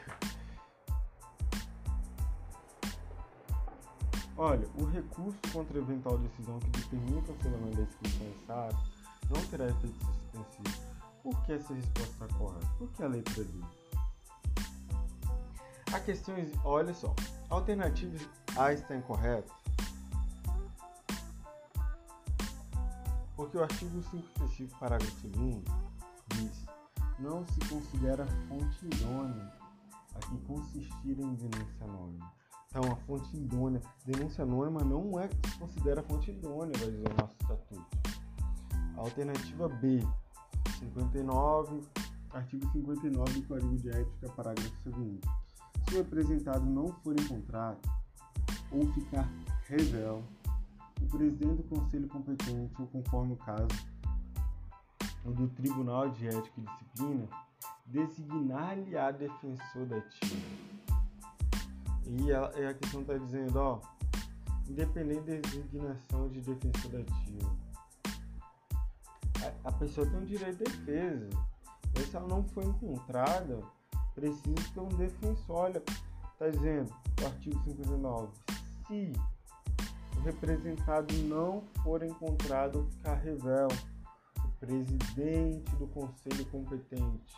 Olha, 4.42 4.66
o 4.78 4.86
recurso 4.86 5.38
contra 5.52 5.78
eventual 5.78 6.16
decisão 6.16 6.58
que 6.60 6.70
determina 6.70 7.18
o 7.18 7.22
cancelamento 7.22 7.76
da 7.76 7.82
inscrição 7.82 8.26
em 8.26 8.46
SAR 8.46 8.70
não 9.28 9.46
terá 9.48 9.66
efeito 9.68 9.98
suspensivo. 10.02 10.82
Por 11.22 11.44
que 11.44 11.52
essa 11.52 11.74
resposta 11.74 12.10
está 12.24 12.38
correta? 12.38 12.66
Por 12.78 12.88
que 12.88 13.02
a 13.02 13.08
letra 13.08 13.44
D? 13.44 13.60
A 15.92 16.00
questão 16.00 16.34
é, 16.36 16.50
olha 16.64 16.94
só, 16.94 17.14
a 17.50 17.54
alternativa 17.54 18.16
A 18.56 18.72
está 18.72 18.96
incorreta 18.96 19.52
porque 23.36 23.58
o 23.58 23.62
artigo 23.62 24.02
55, 24.02 24.78
parágrafo 24.78 25.28
2 25.28 25.64
diz 26.28 26.64
não 27.18 27.44
se 27.46 27.60
considera 27.68 28.26
fonte 28.48 28.86
idônea 28.86 29.52
a 30.14 30.18
que 30.18 30.38
consistir 30.46 31.20
em 31.20 31.34
denúncia 31.34 31.84
anônima. 31.84 32.39
Então, 32.72 32.92
a 32.92 32.94
fonte 32.98 33.36
idônea, 33.36 33.80
denúncia 34.06 34.44
anônima 34.44 34.84
não 34.84 35.18
é 35.18 35.26
que 35.26 35.50
se 35.50 35.58
considera 35.58 36.04
fonte 36.04 36.30
idônea, 36.30 36.72
vai 36.78 36.88
dizer 36.88 37.08
o 37.08 37.20
nosso 37.20 37.34
estatuto. 37.40 37.98
Alternativa 38.96 39.68
B, 39.68 40.06
59, 40.78 41.82
artigo 42.30 42.70
59 42.70 43.32
do 43.32 43.48
Código 43.48 43.76
de 43.76 43.88
Ética, 43.88 44.28
parágrafo 44.36 44.70
2 44.84 45.20
Se 45.88 45.94
o 45.96 45.98
representado 45.98 46.64
não 46.64 46.92
for 47.02 47.18
encontrado 47.18 47.80
ou 48.70 48.86
ficar 48.92 49.28
revel, 49.66 50.22
o 51.02 51.06
presidente 51.06 51.62
do 51.62 51.64
conselho 51.64 52.06
competente, 52.06 52.72
ou 52.80 52.86
conforme 52.86 53.32
o 53.32 53.36
caso, 53.36 53.66
ou 55.24 55.32
do 55.32 55.48
Tribunal 55.48 56.10
de 56.10 56.28
Ética 56.28 56.60
e 56.60 56.62
Disciplina, 56.62 57.28
designar-lhe 57.86 58.96
a 58.96 59.10
defensor 59.10 59.86
da 59.86 59.96
ativa 59.96 60.69
e 62.06 62.32
a, 62.32 62.74
questão 62.74 63.02
está 63.02 63.16
dizendo, 63.16 63.56
ó, 63.56 63.80
independente 64.68 65.20
da 65.20 65.48
designação 65.48 66.28
de 66.28 66.40
defensor 66.40 67.00
ativo, 67.00 67.56
a, 69.64 69.68
a 69.68 69.72
pessoa 69.72 70.06
tem 70.06 70.18
um 70.18 70.24
direito 70.24 70.58
de 70.58 70.64
defesa. 70.64 71.28
E 71.96 72.00
se 72.00 72.16
ela 72.16 72.28
não 72.28 72.42
for 72.44 72.64
encontrada, 72.64 73.60
precisa 74.14 74.54
ter 74.74 74.80
um 74.80 74.88
defensor. 74.88 75.56
Olha, 75.56 75.82
está 76.32 76.48
dizendo 76.48 76.92
o 77.20 77.26
artigo 77.26 77.62
59. 77.64 78.28
Se 78.86 79.12
o 80.16 80.20
representado 80.22 81.14
não 81.24 81.62
for 81.82 82.02
encontrado 82.02 82.80
ou 82.80 82.86
ficar 82.86 83.14
revel, 83.14 83.68
o 84.38 84.48
presidente 84.58 85.76
do 85.76 85.86
conselho 85.88 86.44
competente, 86.46 87.36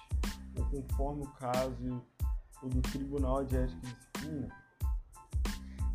ou 0.56 0.64
conforme 0.66 1.22
o 1.24 1.30
caso 1.32 2.02
o 2.62 2.68
do 2.68 2.80
Tribunal 2.82 3.44
de 3.44 3.56
Ética 3.56 4.11
e 4.22 4.28
Disciplina, 4.28 4.48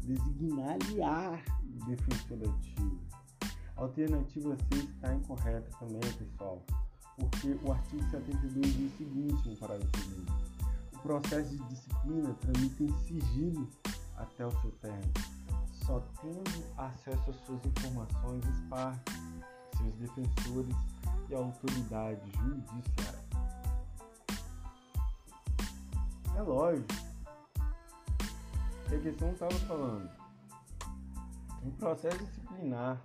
designar-lhe-á 0.04 1.40
defensor 1.86 2.38
ativo. 2.50 3.00
A 3.76 3.82
alternativa 3.82 4.56
C 4.56 4.76
está 4.76 5.14
incorreta 5.14 5.70
também, 5.80 6.00
pessoal, 6.14 6.64
porque 7.18 7.60
o 7.64 7.72
artigo 7.72 8.04
72 8.10 8.74
diz 8.74 8.94
o 8.94 8.98
seguinte 8.98 9.50
no 9.50 9.58
parágrafo 9.58 9.92
2. 9.92 10.28
O 10.94 11.00
processo 11.00 11.50
de 11.50 11.64
disciplina 11.66 12.34
tramita 12.42 12.84
em 12.84 12.98
sigilo 13.04 13.70
até 14.16 14.46
o 14.46 14.52
seu 14.62 14.72
término, 14.82 15.14
só 15.86 16.00
tendo 16.22 16.64
acesso 16.78 17.30
às 17.30 17.46
suas 17.46 17.66
informações 17.66 18.44
os 18.46 18.60
partes, 18.70 19.16
seus 19.78 19.94
defensores, 19.96 20.76
e 21.30 21.36
autoridade 21.36 22.32
judiciária. 22.32 23.28
É 26.36 26.42
lógico 26.42 27.07
que 28.88 28.96
a 28.96 29.00
questão 29.00 29.32
estava 29.32 29.53
falando. 29.67 30.10
Um 31.63 31.72
processo 31.72 32.17
disciplinar 32.17 33.01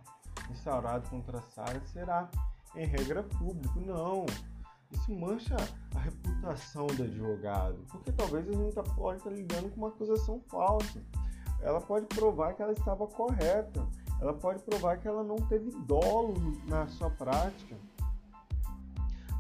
instaurado 0.51 1.09
contra 1.09 1.39
a 1.39 1.43
Sara 1.43 1.81
será, 1.87 2.29
em 2.75 2.87
regra, 2.87 3.23
público. 3.23 3.81
Não. 3.81 4.27
Isso 4.93 5.13
mancha 5.13 5.57
a 5.95 5.99
reputação 5.99 6.87
do 6.87 7.05
advogado, 7.05 7.79
porque 7.91 8.13
talvez 8.13 8.49
a 8.49 8.53
gente 8.53 8.95
pode 8.95 9.19
estar 9.19 9.31
lidando 9.31 9.71
com 9.71 9.77
uma 9.77 9.89
acusação 9.89 10.41
falsa. 10.49 11.03
Ela 11.61 11.81
pode 11.81 12.07
provar 12.07 12.55
que 12.55 12.63
ela 12.63 12.73
estava 12.73 13.07
correta, 13.07 13.87
ela 14.21 14.35
pode 14.35 14.63
provar 14.63 14.99
que 14.99 15.09
ela 15.09 15.25
não 15.25 15.37
teve 15.37 15.71
dolo 15.87 16.35
na 16.67 16.87
sua 16.89 17.11
prática. 17.11 17.77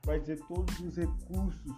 vai 0.05 0.21
dizer 0.21 0.41
que 0.41 0.49
todos 0.49 0.81
os 0.81 0.97
recursos 0.97 1.77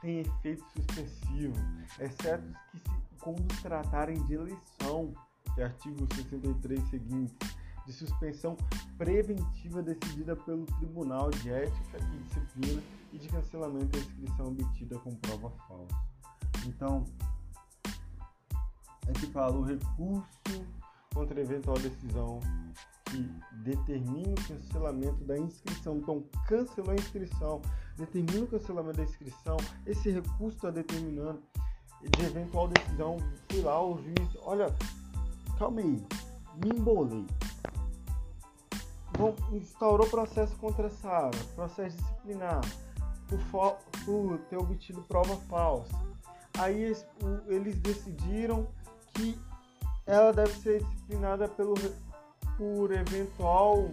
têm 0.00 0.20
efeito 0.20 0.64
suspensivo, 0.74 1.54
exceto 2.00 2.44
que 2.70 2.78
se, 2.78 2.90
quando 3.20 3.46
tratarem 3.62 4.20
de 4.26 4.34
eleição, 4.34 5.14
que 5.54 5.60
é 5.60 5.64
artigo 5.64 6.06
63 6.14 6.90
seguinte, 6.90 7.34
de 7.86 7.92
suspensão 7.92 8.56
preventiva 8.96 9.82
decidida 9.82 10.36
pelo 10.36 10.66
Tribunal 10.66 11.30
de 11.30 11.50
Ética 11.50 11.98
e 11.98 12.22
Disciplina 12.24 12.82
e 13.12 13.18
de 13.18 13.28
cancelamento 13.28 13.86
da 13.86 13.98
inscrição 13.98 14.48
obtida 14.48 14.98
com 14.98 15.14
prova 15.16 15.50
falsa. 15.68 15.96
Então, 16.66 17.04
é 19.08 19.12
que 19.12 19.26
fala 19.26 19.56
o 19.56 19.62
recurso 19.62 20.26
contra 21.12 21.40
eventual 21.40 21.78
decisão 21.78 22.40
que 23.04 23.30
determine 23.62 24.32
o 24.32 24.48
cancelamento 24.48 25.24
da 25.24 25.38
inscrição. 25.38 25.96
Então, 25.96 26.24
cancelou 26.46 26.92
a 26.92 26.94
inscrição, 26.94 27.60
determina 27.96 28.44
o 28.44 28.46
cancelamento 28.46 28.96
da 28.96 29.04
inscrição, 29.04 29.56
esse 29.86 30.10
recurso 30.10 30.56
está 30.56 30.70
determinando 30.70 31.42
de 32.02 32.24
eventual 32.24 32.68
decisão. 32.68 33.18
Fui 33.50 33.60
lá, 33.60 33.84
o 33.84 33.98
juiz, 33.98 34.36
olha, 34.42 34.74
calma 35.58 35.80
aí, 35.80 36.02
me 36.64 36.70
embolei. 36.74 37.26
Bom, 39.18 39.36
instaurou 39.52 40.06
processo 40.08 40.56
contra 40.56 40.86
essa 40.86 41.08
área, 41.08 41.38
processo 41.54 41.96
disciplinar, 41.98 42.62
por, 44.04 44.38
ter 44.48 44.56
obtido 44.56 45.02
prova 45.02 45.36
falsa. 45.48 45.94
Aí 46.58 46.94
eles 47.46 47.78
decidiram 47.78 48.66
que 49.14 49.38
ela 50.06 50.32
deve 50.32 50.52
ser 50.54 50.82
disciplinada 50.84 51.48
pelo, 51.48 51.74
por 52.56 52.92
eventual 52.92 53.90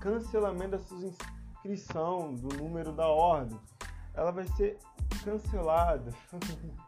cancelamento 0.00 0.72
da 0.72 0.78
sua 0.80 0.98
inscrição, 0.98 2.34
do 2.34 2.54
número 2.56 2.92
da 2.92 3.08
ordem. 3.08 3.58
Ela 4.12 4.30
vai 4.30 4.46
ser 4.48 4.78
cancelada. 5.24 6.12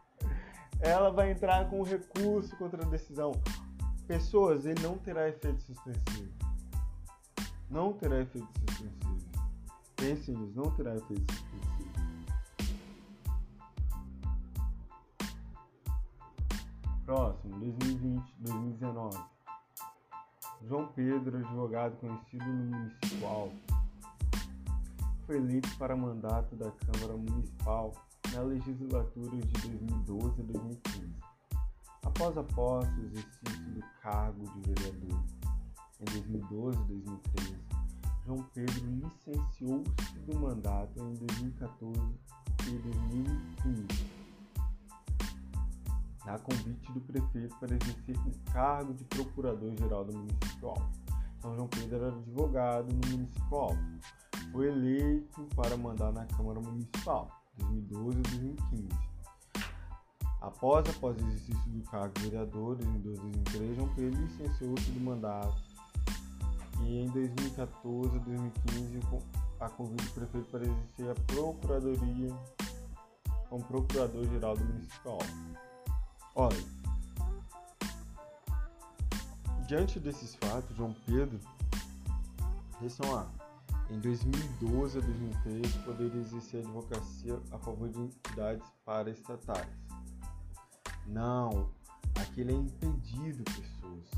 ela 0.79 1.09
vai 1.09 1.31
entrar 1.31 1.67
com 1.69 1.81
recurso 1.81 2.55
contra 2.57 2.85
a 2.85 2.89
decisão. 2.89 3.31
Pessoas, 4.07 4.65
ele 4.65 4.81
não 4.81 4.97
terá 4.99 5.27
efeito 5.27 5.61
suspensivo. 5.63 6.31
Não 7.69 7.93
terá 7.93 8.21
efeito 8.21 8.47
suspensivo. 8.69 9.17
Pensem 9.95 10.37
nisso, 10.37 10.53
não 10.55 10.71
terá 10.75 10.95
efeito 10.95 11.33
suspensivo. 11.33 11.66
Próximo, 17.07 17.57
2020, 17.59 18.35
2019. 18.39 19.17
João 20.67 20.87
Pedro, 20.87 21.37
advogado 21.37 21.95
conhecido 22.01 22.43
no 22.43 22.75
municipal, 22.75 23.49
foi 25.25 25.37
eleito 25.37 25.69
para 25.77 25.95
mandato 25.95 26.53
da 26.57 26.69
Câmara 26.69 27.15
Municipal 27.15 27.93
na 28.33 28.41
legislatura 28.41 29.37
de 29.37 29.67
2012 29.69 30.41
a 30.41 30.43
2015. 30.43 31.15
Após 32.03 32.37
a 32.37 32.43
posse 32.43 32.91
do 32.91 33.05
exercício 33.05 33.71
do 33.71 33.83
cargo 34.01 34.43
de 34.43 34.73
vereador 34.73 35.23
em 36.01 36.05
2012 36.11 36.77
e 36.77 36.85
2013, 36.87 37.57
João 38.25 38.43
Pedro 38.53 38.85
licenciou-se 38.85 40.19
do 40.25 40.39
mandato 40.41 40.99
em 40.99 41.13
2014 41.13 42.01
e 42.67 42.71
2015 42.79 44.06
a 46.27 46.39
convite 46.39 46.91
do 46.91 47.01
prefeito 47.01 47.55
para 47.59 47.75
exercer 47.75 48.15
o 48.17 48.51
cargo 48.51 48.93
de 48.93 49.03
procurador-geral 49.05 50.05
do 50.05 50.17
município 50.17 50.69
Alto. 50.69 50.89
São 51.41 51.55
João 51.55 51.67
Pedro 51.67 51.95
era 51.95 52.07
advogado 52.07 52.87
no 52.93 53.11
município 53.11 53.57
Alto. 53.57 53.77
Foi 54.51 54.67
eleito 54.67 55.47
para 55.55 55.77
mandar 55.77 56.11
na 56.11 56.25
Câmara 56.25 56.59
Municipal, 56.59 57.29
2012 57.57 58.17
e 58.17 58.21
2015. 58.21 58.87
Após, 60.41 60.87
após 60.89 61.17
o 61.17 61.27
exercício 61.27 61.71
do 61.71 61.83
cargo 61.89 62.13
de 62.15 62.29
vereador, 62.29 62.75
2012 62.75 63.19
e 63.19 63.31
2013, 63.31 63.75
João 63.75 63.95
Pedro 63.95 64.21
licenciou-se 64.21 64.91
do 64.91 64.99
mandato 64.99 65.61
e 66.83 66.99
em 66.99 67.07
2014 67.07 68.15
e 68.15 68.19
2015 68.19 68.99
a 69.59 69.69
convite 69.69 70.03
do 70.03 70.11
prefeito 70.11 70.49
para 70.49 70.63
exercer 70.63 71.09
a 71.09 71.15
procuradoria 71.25 72.29
como 73.49 73.63
procurador-geral 73.63 74.55
do 74.55 74.65
município 74.65 75.11
Alto. 75.11 75.66
Olha, 76.39 76.63
diante 79.65 79.99
desses 79.99 80.35
fatos, 80.35 80.77
João 80.77 80.95
Pedro, 81.03 81.39
atenção 82.75 83.11
lá, 83.11 83.27
em 83.89 83.99
2012 83.99 84.99
a 84.99 85.01
2013 85.01 85.79
poderia 85.79 86.21
exercer 86.21 86.59
advocacia 86.59 87.39
a 87.51 87.57
favor 87.57 87.89
de 87.89 88.01
entidades 88.01 88.63
paraestatais. 88.85 89.67
Não, 91.07 91.71
aqui 92.13 92.41
ele 92.41 92.53
é 92.53 92.55
impedido, 92.55 93.43
pessoas. 93.43 94.11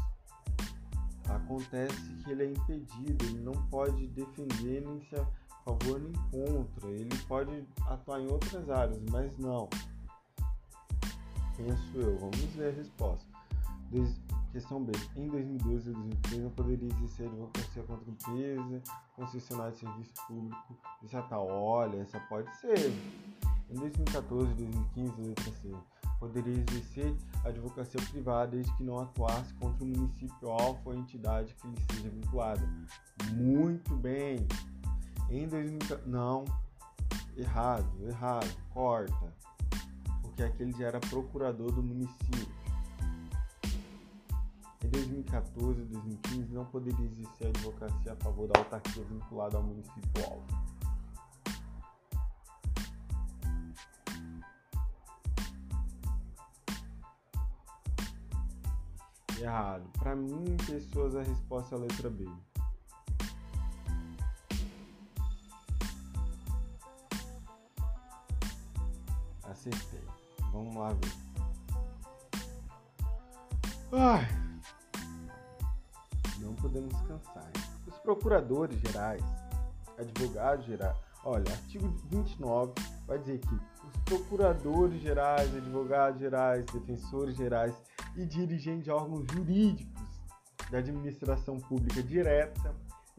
Acontece 1.29 2.15
que 2.25 2.31
ele 2.31 2.43
é 2.43 2.51
impedido, 2.51 3.25
ele 3.27 3.39
não 3.39 3.53
pode 3.69 4.07
defender 4.07 4.85
nem 4.85 4.99
se 5.05 5.15
a 5.15 5.25
favor 5.63 6.01
nem 6.01 6.11
contra. 6.29 6.89
Ele 6.89 7.17
pode 7.29 7.65
atuar 7.87 8.19
em 8.19 8.27
outras 8.29 8.69
áreas, 8.69 9.01
mas 9.09 9.37
não 9.37 9.69
penso 11.59 11.97
eu. 11.97 12.17
Vamos 12.17 12.37
ver 12.55 12.69
a 12.69 12.75
resposta. 12.77 13.25
Des... 13.91 14.19
Questão 14.51 14.83
B. 14.83 14.91
Em 15.15 15.27
2012 15.27 15.91
e 15.91 15.93
2013 15.93 16.41
não 16.41 16.49
poderia 16.49 16.89
exercer 16.89 17.27
advocacia 17.27 17.83
contra 17.83 18.09
empresa, 18.09 18.81
concessionária 19.15 19.71
de 19.71 19.77
serviço 19.77 20.13
público 20.27 20.77
estatal. 21.03 21.47
Olha, 21.47 21.97
essa 21.97 22.19
pode 22.21 22.51
ser. 22.57 22.91
Em 23.69 23.75
2014 23.75 24.51
e 24.51 24.55
2015, 24.55 25.21
letra 25.21 25.53
poderia 26.19 26.65
exercer 26.67 27.15
advocacia 27.45 28.01
privada 28.09 28.47
desde 28.47 28.75
que 28.75 28.83
não 28.83 28.99
atuasse 28.99 29.53
contra 29.53 29.83
o 29.83 29.87
município 29.87 30.49
alvo 30.49 30.81
ou 30.83 30.95
entidade 30.95 31.53
que 31.53 31.67
lhe 31.67 31.77
seja 31.91 32.09
vinculada. 32.09 32.67
Muito 33.33 33.95
bem. 33.97 34.47
Em 35.29 35.47
2014, 35.47 36.09
não, 36.09 36.43
errado, 37.37 37.87
errado, 38.01 38.49
corta 38.73 39.38
que 40.39 40.43
aquele 40.43 40.71
já 40.71 40.87
era 40.87 40.99
procurador 41.01 41.69
do 41.69 41.83
município. 41.83 42.47
Em 44.81 44.87
2014 44.87 45.81
e 45.81 45.85
2015 45.85 46.53
não 46.53 46.63
poderia 46.63 47.05
existir 47.05 47.47
advocacia 47.47 48.13
a 48.13 48.15
favor 48.15 48.47
da 48.47 48.59
autarquia 48.59 49.03
vinculada 49.03 49.57
ao 49.57 49.63
município. 49.63 50.01
Errado. 59.41 59.89
Para 59.99 60.15
mim, 60.15 60.55
pessoas, 60.65 61.17
a 61.17 61.21
resposta 61.21 61.75
é 61.75 61.77
a 61.77 61.81
letra 61.81 62.09
B. 62.09 62.29
Acertei. 69.43 70.18
Vamos 70.59 70.75
lá 70.75 70.89
ver. 70.89 71.13
Ai, 73.93 74.27
não 76.39 76.53
podemos 76.55 76.93
cansar. 77.03 77.49
Os 77.87 77.97
procuradores 77.99 78.77
gerais, 78.81 79.23
advogados 79.97 80.65
gerais, 80.65 80.97
olha, 81.23 81.49
artigo 81.49 81.87
29 82.09 82.73
vai 83.07 83.19
dizer 83.19 83.39
que 83.39 83.55
os 83.55 83.95
procuradores 84.03 85.01
gerais, 85.01 85.55
advogados 85.55 86.19
gerais, 86.19 86.65
defensores 86.65 87.37
gerais 87.37 87.73
e 88.17 88.25
dirigentes 88.25 88.83
de 88.83 88.91
órgãos 88.91 89.25
jurídicos 89.31 90.03
da 90.69 90.79
administração 90.79 91.57
pública 91.57 92.03
direta 92.03 92.75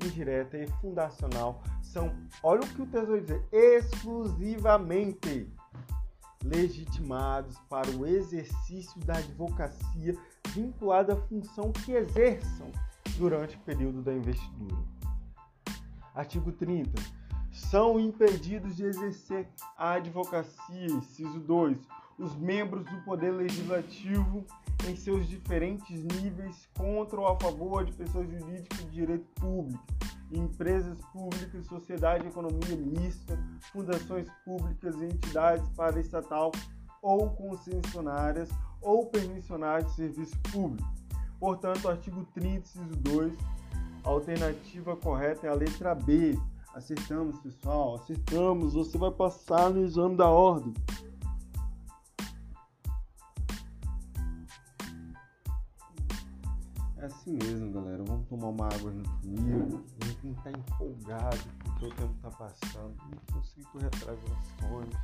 indireta 0.06 0.58
e 0.58 0.66
fundacional 0.80 1.62
são, 1.82 2.12
olha 2.42 2.60
o 2.60 2.66
que 2.66 2.82
o 2.82 2.86
vai 2.86 3.20
dizer, 3.20 3.42
exclusivamente 3.52 5.52
legitimados 6.44 7.58
para 7.68 7.90
o 7.90 8.06
exercício 8.06 8.98
da 9.04 9.18
advocacia 9.18 10.16
vinculada 10.48 11.12
à 11.12 11.16
função 11.16 11.72
que 11.72 11.92
exerçam 11.92 12.70
durante 13.16 13.56
o 13.56 13.60
período 13.60 14.02
da 14.02 14.12
investidura. 14.12 14.82
Artigo 16.14 16.50
30. 16.52 16.90
São 17.52 18.00
impedidos 18.00 18.76
de 18.76 18.84
exercer 18.84 19.48
a 19.76 19.92
advocacia, 19.92 20.86
inciso 20.86 21.38
2, 21.40 21.78
os 22.18 22.34
membros 22.36 22.84
do 22.84 23.02
Poder 23.02 23.32
Legislativo 23.32 24.44
em 24.88 24.96
seus 24.96 25.28
diferentes 25.28 26.02
níveis 26.02 26.68
contra 26.76 27.20
ou 27.20 27.26
a 27.26 27.38
favor 27.38 27.84
de 27.84 27.92
pessoas 27.92 28.30
jurídicas 28.30 28.78
de 28.78 28.90
direito 28.90 29.26
público, 29.40 29.84
empresas 30.32 30.98
públicas, 31.12 31.66
sociedade 31.66 32.22
de 32.22 32.28
economia 32.28 32.76
mista, 32.76 33.38
fundações 33.72 34.28
públicas 34.44 34.94
e 35.00 35.06
entidades 35.06 35.68
paraestatal 35.70 36.52
ou 37.02 37.30
concessionárias 37.30 38.48
ou 38.80 39.06
permissionárias 39.06 39.90
de 39.90 39.96
serviço 39.96 40.38
público. 40.52 40.88
Portanto, 41.38 41.88
artigo 41.88 42.24
30, 42.34 42.58
inciso 42.58 42.96
2, 42.96 43.32
a 44.04 44.08
alternativa 44.08 44.96
correta 44.96 45.46
é 45.46 45.50
a 45.50 45.54
letra 45.54 45.94
B. 45.94 46.38
Acertamos, 46.74 47.38
pessoal, 47.40 47.96
acertamos. 47.96 48.74
Você 48.74 48.96
vai 48.96 49.10
passar 49.10 49.70
no 49.70 49.82
exame 49.82 50.16
da 50.16 50.28
ordem. 50.28 50.72
Assim 57.10 57.32
mesmo, 57.32 57.72
galera. 57.72 58.02
Vamos 58.04 58.26
tomar 58.28 58.48
uma 58.48 58.66
água 58.66 58.92
junto 58.92 59.10
comigo. 59.20 59.84
Quem 60.20 60.34
tá 60.34 60.50
empolgado 60.50 61.38
porque 61.64 61.86
o 61.86 61.94
tempo 61.94 62.14
tá 62.22 62.30
passando. 62.30 62.94
Não 63.10 63.34
consigo 63.34 63.70
correr 63.70 63.86
atrás 63.86 64.18
dos 64.20 64.38
sonhos. 64.58 64.96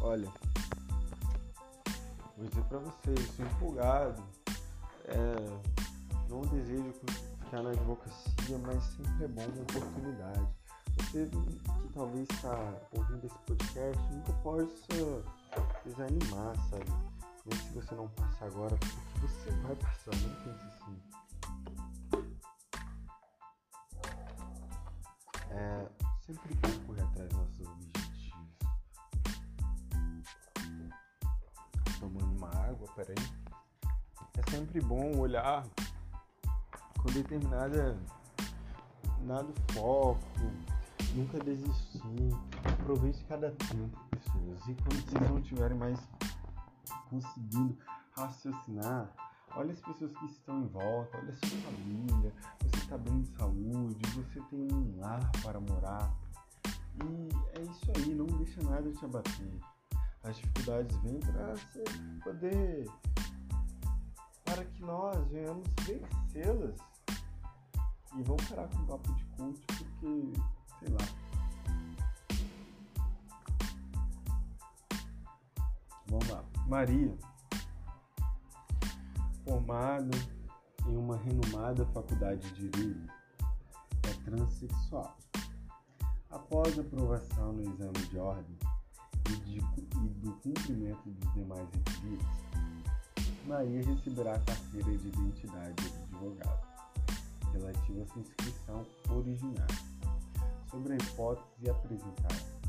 Olha, 0.00 0.28
vou 2.36 2.46
dizer 2.46 2.64
pra 2.64 2.78
vocês, 2.78 3.20
estou 3.20 3.46
empolgado. 3.46 4.22
É, 5.06 5.34
não 6.28 6.40
desejo 6.42 6.92
ficar 7.44 7.62
na 7.62 7.70
advocacia, 7.70 8.58
mas 8.62 8.82
sempre 8.84 9.24
é 9.24 9.28
bom 9.28 9.44
uma 9.44 9.62
oportunidade. 9.62 10.46
Você 10.96 11.26
que 11.26 11.88
talvez 11.94 12.28
está 12.30 12.74
ouvindo 12.92 13.26
esse 13.26 13.38
podcast 13.46 14.12
nunca 14.12 14.32
possa 14.42 15.24
desanimar, 15.84 16.54
sabe? 16.70 17.21
Se 17.50 17.74
você 17.74 17.94
não 17.96 18.08
passar 18.10 18.46
agora, 18.46 18.76
porque 18.76 19.26
você 19.26 19.50
vai 19.62 19.74
passar, 19.74 20.12
não 20.14 20.30
pense 20.44 20.64
assim. 20.68 21.02
É 25.50 25.88
sempre 26.24 26.54
bom 26.54 26.86
correr 26.86 27.02
atrás 27.02 27.28
dos 27.28 27.38
nossos 27.38 27.66
objetivos. 27.66 28.32
Tomando 31.98 32.36
uma 32.38 32.48
água, 32.48 32.88
peraí. 32.94 33.16
É 34.38 34.50
sempre 34.50 34.80
bom 34.80 35.18
olhar 35.18 35.66
com 36.98 37.10
determinada 37.12 37.98
nada 39.22 39.52
foco, 39.72 40.20
nunca 41.14 41.38
desistir, 41.40 42.00
aproveite 42.64 43.24
cada 43.24 43.50
tempo, 43.50 43.98
pessoas. 44.10 44.60
E 44.68 44.74
quando 44.74 45.02
vocês 45.04 45.30
não 45.30 45.38
estiverem 45.38 45.76
mais 45.76 45.98
conseguindo 47.12 47.76
raciocinar, 48.12 49.12
olha 49.54 49.72
as 49.72 49.80
pessoas 49.80 50.12
que 50.16 50.24
estão 50.24 50.62
em 50.62 50.66
volta, 50.68 51.18
olha 51.18 51.30
a 51.30 51.46
sua 51.46 51.58
família, 51.58 52.32
você 52.62 52.76
está 52.78 52.96
bem 52.96 53.20
de 53.20 53.28
saúde, 53.36 54.10
você 54.14 54.40
tem 54.48 54.72
um 54.72 54.98
lar 54.98 55.30
para 55.42 55.60
morar. 55.60 56.14
E 56.66 57.58
é 57.58 57.62
isso 57.62 57.92
aí, 57.96 58.14
não 58.14 58.26
deixa 58.26 58.62
nada 58.62 58.90
te 58.90 59.04
abater. 59.04 59.60
As 60.24 60.36
dificuldades 60.36 60.96
vêm 60.98 61.20
para 61.20 61.54
você 61.54 61.84
poder 62.24 62.90
para 64.44 64.64
que 64.64 64.82
nós 64.82 65.28
venhamos 65.28 65.66
vencê-las. 65.82 66.76
E 68.14 68.22
vamos 68.22 68.44
parar 68.46 68.68
com 68.68 68.82
o 68.82 68.86
papo 68.86 69.12
de 69.14 69.24
coach 69.36 69.60
porque, 69.66 70.32
sei 70.78 70.88
lá. 70.90 71.22
Vamos 76.08 76.28
lá. 76.28 76.51
Maria, 76.66 77.16
formada 79.44 80.10
em 80.86 80.96
uma 80.96 81.16
renomada 81.16 81.84
faculdade 81.86 82.50
de 82.52 82.68
Direito, 82.68 83.12
é 84.04 84.14
transexual. 84.24 85.16
Após 86.30 86.78
aprovação 86.78 87.52
no 87.52 87.62
exame 87.62 87.98
de 88.08 88.18
ordem 88.18 88.58
e, 89.28 89.36
de, 89.36 89.58
e 89.58 90.08
do 90.20 90.32
cumprimento 90.36 91.10
dos 91.10 91.34
demais 91.34 91.68
requisitos, 91.72 92.26
Maria 93.46 93.84
receberá 93.84 94.34
a 94.34 94.40
carteira 94.40 94.96
de 94.96 95.08
identidade 95.08 95.74
de 95.74 96.02
advogado 96.02 96.72
relativa 97.52 98.02
à 98.02 98.06
sua 98.06 98.22
inscrição 98.22 98.86
originária, 99.10 99.76
sobre 100.70 100.94
a 100.94 100.96
hipótese 100.96 101.70
apresentada, 101.70 102.61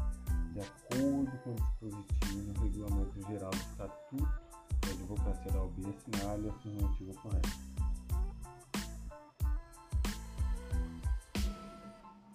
de 0.54 0.60
acordo 0.60 1.32
com 1.40 1.50
o 1.50 1.56
dispositivo 1.56 2.54
do 2.54 2.62
Regulamento 2.62 3.28
Geral 3.28 3.50
do 3.50 3.58
Estatuto 3.58 4.44
da 4.82 4.90
Advocacia 4.90 5.52
da 5.52 5.62
OAB, 5.62 5.80
assinale 5.90 6.50
a 6.50 6.54
afirmativa 6.54 7.14
correta. 7.22 7.50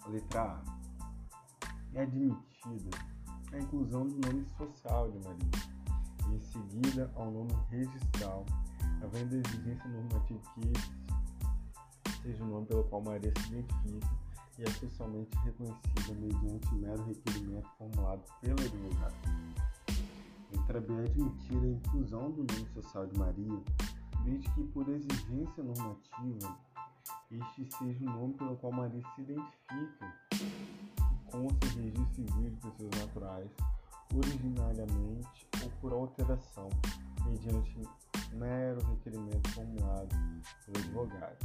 Letra 0.09 0.41
A. 0.41 0.61
É 1.93 2.01
admitida 2.01 2.97
a 3.53 3.57
inclusão 3.57 4.07
do 4.07 4.27
nome 4.27 4.45
social 4.57 5.11
de 5.11 5.19
Maria 5.19 5.69
em 6.29 6.39
seguida 6.41 7.11
ao 7.15 7.31
nome 7.31 7.53
registral, 7.69 8.45
havendo 9.01 9.35
exigência 9.35 9.89
normativa 9.89 10.39
que 10.55 12.21
seja 12.21 12.43
o 12.43 12.47
nome 12.47 12.65
pelo 12.65 12.83
qual 12.83 13.01
Maria 13.01 13.31
se 13.39 13.53
identifica 13.53 14.28
e 14.59 14.63
é 14.63 14.69
socialmente 14.71 15.37
reconhecida 15.37 16.13
mediante 16.19 16.75
mero 16.75 17.03
requerimento 17.05 17.69
formulado 17.77 18.21
pelo 18.41 18.59
advogado. 18.59 19.15
Letra 20.51 20.81
B 20.81 20.93
admitir 20.93 21.57
a 21.57 21.67
inclusão 21.67 22.31
do 22.31 22.43
nome 22.43 22.67
social 22.73 23.07
de 23.07 23.17
Maria, 23.17 23.63
desde 24.25 24.49
que 24.51 24.63
por 24.65 24.89
exigência 24.89 25.63
normativa 25.63 26.57
este 27.31 27.77
seja 27.77 28.03
o 28.03 28.05
nome 28.05 28.33
pelo 28.33 28.57
qual 28.57 28.73
Maria 28.73 29.01
se 29.15 29.21
identifica, 29.21 30.13
consta 31.31 31.65
em 31.67 31.81
registro 31.81 32.13
civil 32.15 32.49
de 32.49 32.57
pessoas 32.57 32.99
naturais, 32.99 33.51
originariamente 34.13 35.47
ou 35.63 35.69
por 35.79 35.93
alteração, 35.93 36.69
mediante 37.25 37.81
mero 38.33 38.81
requerimento 38.89 39.49
formulado 39.51 40.15
pelo 40.65 40.85
advogado. 40.85 41.37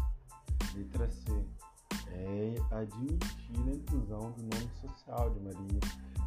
Letra 0.74 1.08
C. 1.08 1.44
É 2.14 2.54
admitir 2.70 3.68
a 3.68 3.74
inclusão 3.74 4.32
do 4.32 4.42
nome 4.42 4.70
social 4.80 5.30
de 5.30 5.40
Maria, 5.40 5.80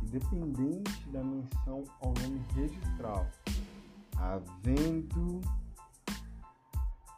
independente 0.04 1.10
da 1.10 1.24
menção 1.24 1.84
ao 2.02 2.14
nome 2.14 2.42
registral, 2.54 3.28
havendo 4.18 5.42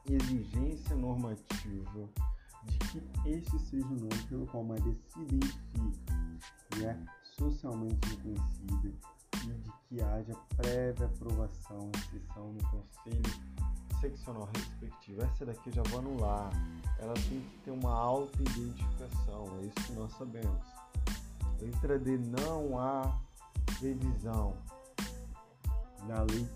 exigência 0.08 0.96
normativa 0.96 2.10
de 2.66 2.78
que 2.78 3.30
este 3.30 3.60
seja 3.60 3.88
o 3.88 3.96
nome 3.96 4.24
pelo 4.28 4.46
qual 4.48 4.64
Maria 4.64 4.96
se 5.08 5.20
identifica 5.22 6.14
e 6.78 6.86
é 6.86 6.98
socialmente 7.24 8.10
reconhecida 8.10 8.94
e 9.46 9.54
de 9.54 9.72
que 9.88 10.02
haja 10.02 10.36
prévia 10.58 11.06
aprovação 11.06 11.92
e 11.96 12.20
sessão 12.20 12.54
no 12.54 12.64
Conselho 12.70 13.50
Seccional 14.00 14.50
respectivo. 14.56 15.22
Essa 15.22 15.46
daqui 15.46 15.70
eu 15.70 15.74
já 15.74 15.84
vou 15.84 16.00
anular. 16.00 16.50
Ela 17.00 17.14
tem 17.14 17.42
que 17.42 17.60
ter 17.66 17.72
uma 17.72 17.92
auto-identificação, 17.92 19.48
é 19.60 19.66
isso 19.66 19.88
que 19.88 19.94
nós 19.94 20.12
sabemos. 20.14 20.80
Letra 21.62 22.00
D, 22.00 22.18
não 22.18 22.80
há 22.80 23.20
revisão 23.82 24.54
na 26.08 26.22
Lei 26.24 26.48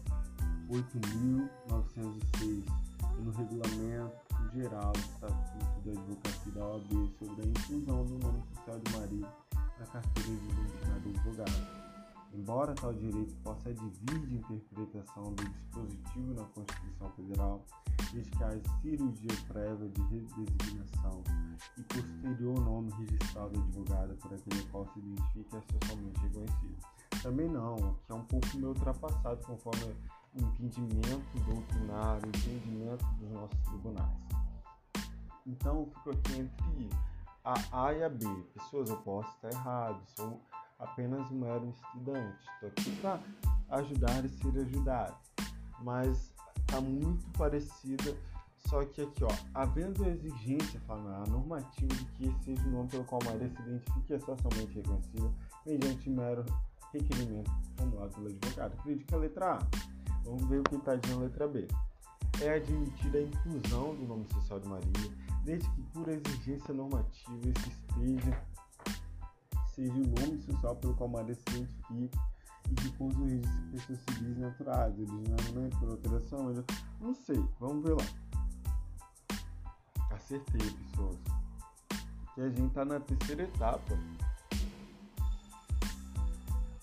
8.906 0.70 2.42
e 2.42 3.22
no 3.22 3.32
Regulamento 3.32 4.24
Geral 4.54 4.94
do 4.94 5.00
Estatuto 5.00 5.82
da 5.86 5.92
Advocacia 5.92 6.52
da 6.54 6.66
OAB 6.66 6.90
sobre 7.20 7.42
a 7.42 7.46
inclusão 7.46 8.06
do 8.06 8.20
nome 8.20 8.44
social 8.56 8.80
de 8.80 8.98
Maria 8.98 9.28
na 9.80 9.86
carteira 9.88 10.30
de 10.30 10.46
identidade 10.46 11.00
do 11.00 11.10
advogado. 11.10 11.83
Embora 12.34 12.74
tal 12.74 12.92
direito 12.94 13.36
possa 13.44 13.70
advir 13.70 14.26
de 14.26 14.36
interpretação 14.36 15.34
do 15.34 15.44
dispositivo 15.44 16.34
na 16.34 16.44
Constituição 16.46 17.12
Federal, 17.12 17.66
desde 18.12 18.32
que 18.32 18.44
haja 18.44 18.62
cirurgia 18.82 19.30
prévia 19.48 19.90
de 19.90 20.02
redesignação 20.02 21.24
e 21.78 21.84
posterior 21.84 22.60
nome 22.60 22.92
registrado 22.94 23.52
do 23.52 23.60
advogado 23.60 24.16
por 24.16 24.34
aquele 24.34 24.64
qual 24.72 24.88
se 24.88 25.00
identifica 25.00 25.58
é 25.58 25.62
socialmente 25.62 26.20
reconhecido. 26.22 26.78
Também 27.22 27.50
não, 27.50 27.76
que 28.06 28.12
é 28.12 28.16
um 28.16 28.26
pouco 28.26 28.48
meio 28.56 28.70
ultrapassado 28.70 29.46
conforme 29.46 29.96
o 30.36 30.42
entendimento 30.42 31.40
doutrinário, 31.46 32.26
o 32.26 32.30
entendimento 32.30 33.06
dos 33.20 33.32
nossos 33.32 33.60
tribunais. 33.60 34.18
Então, 35.46 35.82
eu 35.82 35.86
fico 35.86 36.10
aqui 36.10 36.40
entre 36.40 36.90
a 37.44 37.86
A 37.86 37.94
e 37.94 38.04
a 38.04 38.10
B. 38.10 38.26
Pessoas, 38.56 38.90
eu 38.90 38.98
posso 38.98 39.30
estar 39.36 39.52
errado, 39.52 40.02
sou 40.16 40.42
apenas 40.80 41.30
um 41.32 41.40
mero 41.40 41.70
estudante. 41.70 42.38
Estou 42.54 42.70
aqui 42.70 42.92
para 42.98 43.20
ajudar 43.70 44.26
e 44.26 44.30
ser 44.30 44.60
ajudado. 44.60 45.16
Mas 45.82 46.34
está 46.60 46.80
muito 46.82 47.26
parecida, 47.38 48.16
só 48.58 48.84
que 48.86 49.02
aqui, 49.02 49.24
ó, 49.24 49.32
havendo 49.54 50.08
exigência, 50.08 50.80
fala 50.88 51.24
a 51.24 51.30
normativa 51.30 51.94
de 51.94 52.06
que 52.06 52.44
seja 52.44 52.64
o 52.64 52.72
nome 52.72 52.90
pelo 52.90 53.04
qual 53.04 53.22
Maria 53.26 53.50
se 53.50 53.62
identifique 53.62 54.14
é 54.14 54.20
socialmente 54.20 54.74
reconhecida 54.76 55.32
mediante 55.66 56.10
mero 56.10 56.46
requerimento 56.92 57.52
formulado 57.76 58.12
pelo 58.14 58.28
advogado. 58.28 58.74
Acredito 58.80 59.14
a 59.14 59.18
letra 59.18 59.54
A. 59.56 59.60
Vamos 60.24 60.46
ver 60.48 60.60
o 60.60 60.64
que 60.64 60.76
está 60.76 60.96
dizendo 60.96 61.22
a 61.22 61.24
letra 61.24 61.48
B. 61.48 61.68
É 62.42 62.56
admitida 62.56 63.18
a 63.18 63.22
inclusão 63.22 63.96
do 63.96 64.08
nome 64.08 64.26
social 64.34 64.60
de 64.60 64.68
Maria, 64.68 65.12
desde 65.44 65.70
que 65.70 65.82
por 65.94 66.08
exigência 66.10 66.74
normativa 66.74 67.50
esse 67.50 67.70
esteja 67.70 68.42
seja 69.76 69.94
o 69.94 70.08
nome 70.08 70.42
social 70.44 70.76
pelo 70.76 70.94
qual 70.96 71.10
Maria 71.10 71.36
se 71.36 71.42
identifique 71.50 72.18
e 72.70 72.76
que 72.76 72.92
consta 72.92 73.20
o 73.20 73.26
registro 73.26 73.62
de 73.62 73.72
pessoas 73.72 74.00
civis 74.00 74.38
naturais, 74.38 74.94
originalmente 75.00 75.78
por 75.78 75.90
alteração, 75.90 76.50
eu 76.52 76.66
não 77.02 77.14
sei, 77.14 77.44
vamos 77.60 77.84
ver 77.84 77.96
lá. 77.96 78.06
Acertei, 80.12 80.72
pessoas. 80.72 81.18
Que 82.36 82.42
a 82.42 82.50
gente 82.50 82.74
tá 82.74 82.86
na 82.86 83.00
terceira 83.00 83.44
etapa 83.44 83.98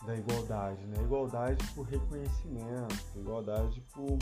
da 0.06 0.16
igualdade, 0.16 0.80
né? 0.86 1.02
Igualdade 1.02 1.66
por 1.74 1.86
reconhecimento, 1.86 3.18
igualdade 3.18 3.80
por 3.92 4.18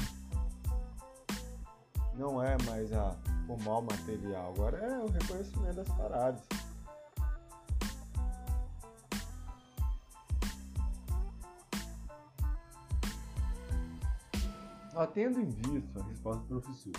não 2.15 2.43
é 2.43 2.57
mais 2.65 2.93
a 2.93 3.17
formal 3.47 3.83
material, 3.83 4.53
agora 4.53 4.79
é 4.79 4.99
o 4.99 5.09
reconhecimento 5.09 5.77
das 5.77 5.89
paradas. 5.89 6.43
Tendo 15.07 15.41
em 15.41 15.47
vista 15.47 16.01
a 16.01 16.05
resposta 16.05 16.43
do 16.43 16.61
professor, 16.61 16.93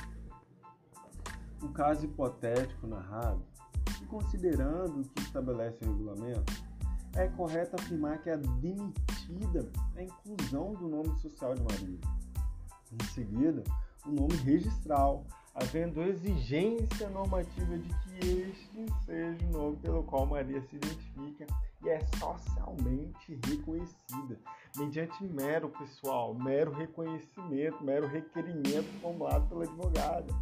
o 1.62 1.69
caso 1.69 2.05
hipotético 2.05 2.88
narrado 2.88 3.43
e 4.01 4.05
considerando 4.05 5.01
o 5.01 5.09
que 5.09 5.21
estabelece 5.21 5.83
o 5.83 5.88
regulamento, 5.88 6.53
é 7.15 7.27
correto 7.27 7.75
afirmar 7.75 8.21
que 8.21 8.29
é 8.29 8.33
admitida 8.33 9.69
a 9.95 10.03
inclusão 10.03 10.73
do 10.73 10.88
nome 10.88 11.17
social 11.19 11.53
de 11.53 11.62
Maria. 11.62 11.99
Em 12.91 13.05
seguida, 13.13 13.63
o 14.05 14.12
nome 14.12 14.35
registral, 14.38 15.25
havendo 15.61 16.01
exigência 16.03 17.09
normativa 17.09 17.77
de 17.77 17.89
que 17.89 18.27
este 18.27 18.85
seja 19.05 19.45
o 19.47 19.51
nome 19.51 19.77
pelo 19.77 20.03
qual 20.03 20.25
Maria 20.25 20.61
se 20.61 20.77
identifica 20.77 21.45
e 21.83 21.89
é 21.89 21.99
socialmente 22.17 23.39
reconhecida, 23.45 24.39
mediante 24.77 25.23
mero 25.23 25.69
pessoal, 25.69 26.33
mero 26.33 26.71
reconhecimento, 26.71 27.83
mero 27.83 28.07
requerimento 28.07 28.87
formulado 29.01 29.47
pela 29.47 29.63
advogada. 29.63 30.33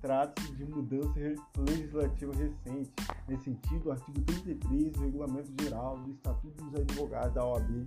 Trata-se 0.00 0.52
de 0.54 0.64
mudança 0.64 1.20
legislativa 1.58 2.32
recente. 2.32 2.90
Nesse 3.28 3.44
sentido, 3.44 3.90
o 3.90 3.92
artigo 3.92 4.20
33 4.22 4.92
do 4.92 5.02
Regulamento 5.02 5.52
Geral 5.62 5.98
do 5.98 6.10
Estatuto 6.10 6.64
dos 6.64 6.80
Advogados 6.80 7.34
da 7.34 7.44
OAB 7.44 7.86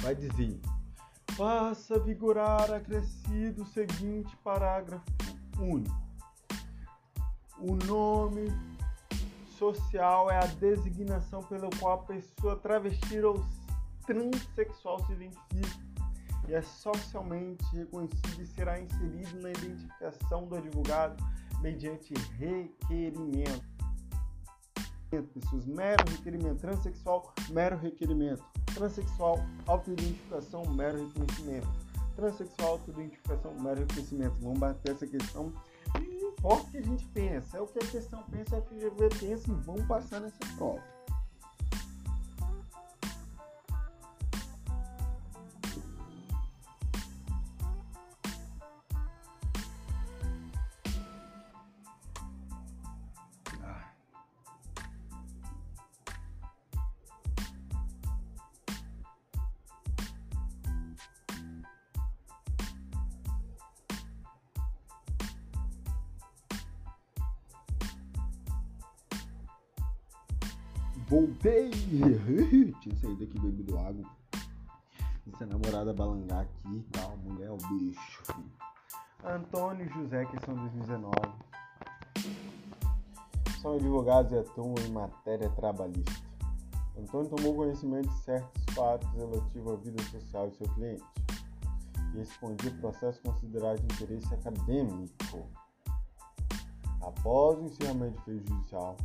vai 0.00 0.14
dizer: 0.14 0.58
passa 1.38 1.94
a 1.94 1.98
vigorar 2.00 2.68
acrescido 2.72 3.62
o 3.62 3.66
seguinte 3.66 4.36
parágrafo 4.38 5.04
único. 5.56 5.96
O 7.60 7.76
nome 7.86 8.52
social 9.56 10.28
é 10.30 10.38
a 10.38 10.46
designação 10.46 11.40
pela 11.44 11.70
qual 11.78 12.00
a 12.00 12.02
pessoa 12.04 12.56
travesti 12.56 13.20
ou 13.20 13.40
transexual 14.04 14.98
se 15.06 15.12
identifica 15.12 15.88
e 16.48 16.54
é 16.54 16.62
socialmente 16.62 17.64
reconhecido 17.72 18.42
e 18.42 18.46
será 18.46 18.80
inserido 18.80 19.40
na 19.40 19.50
identificação 19.50 20.44
do 20.46 20.56
advogado 20.56 21.22
mediante 21.60 22.14
requerimento. 22.36 23.64
Pessoas, 25.10 25.66
mero 25.66 26.04
requerimento. 26.10 26.60
Transexual, 26.60 27.32
mero 27.50 27.76
requerimento. 27.76 28.44
Transsexual, 28.78 29.40
autoidentificação, 29.66 30.64
mero 30.66 31.08
reconhecimento. 31.08 31.66
Transsexual, 32.14 32.70
autoidentificação, 32.70 33.52
mero 33.60 33.80
reconhecimento. 33.80 34.36
Vamos 34.40 34.58
bater 34.60 34.92
essa 34.92 35.04
questão. 35.04 35.52
E 35.96 36.22
não 36.22 36.30
importa 36.30 36.62
o 36.62 36.70
que 36.70 36.78
a 36.78 36.82
gente 36.82 37.04
pensa, 37.06 37.58
é 37.58 37.60
o 37.60 37.66
que 37.66 37.78
a 37.80 37.86
questão 37.86 38.22
pensa, 38.30 38.54
é 38.54 38.58
o 38.60 38.62
que 38.62 38.74
a 38.76 38.90
FGV 38.90 39.08
pensa 39.18 39.50
e 39.50 39.54
vamos 39.54 39.84
passar 39.86 40.20
nessa 40.20 40.38
prova. 40.56 40.97
Voltei! 71.08 71.70
Tinha 72.80 72.96
saído 72.96 73.24
aqui 73.24 73.40
bebido 73.40 73.78
água. 73.78 74.04
Essa 75.32 75.46
namorada 75.46 75.94
balangar 75.94 76.40
aqui 76.40 76.76
e 76.76 76.82
tal. 76.92 77.16
Mulher 77.18 77.46
é 77.46 77.50
o 77.50 77.56
bicho. 77.56 78.22
Filho. 78.24 78.52
Antônio 79.24 79.88
José, 79.88 80.26
questão 80.26 80.54
2019. 80.54 81.12
São 83.62 83.74
advogados 83.74 84.32
e 84.32 84.36
atuam 84.36 84.74
em 84.86 84.92
matéria 84.92 85.48
trabalhista. 85.50 86.28
Antônio 86.98 87.30
tomou 87.30 87.54
conhecimento 87.54 88.08
de 88.08 88.18
certos 88.24 88.64
fatos 88.74 89.08
relativos 89.12 89.72
à 89.72 89.76
vida 89.76 90.02
social 90.04 90.50
de 90.50 90.56
seu 90.56 90.68
cliente 90.74 91.04
e 92.14 92.18
respondia 92.18 92.70
o 92.70 92.78
processo 92.78 93.22
considerado 93.22 93.78
de 93.78 93.94
interesse 93.94 94.34
acadêmico. 94.34 95.48
Após 97.00 97.58
o 97.58 97.64
encerramento 97.64 98.20
do 98.26 98.38
judicial, 98.38 98.96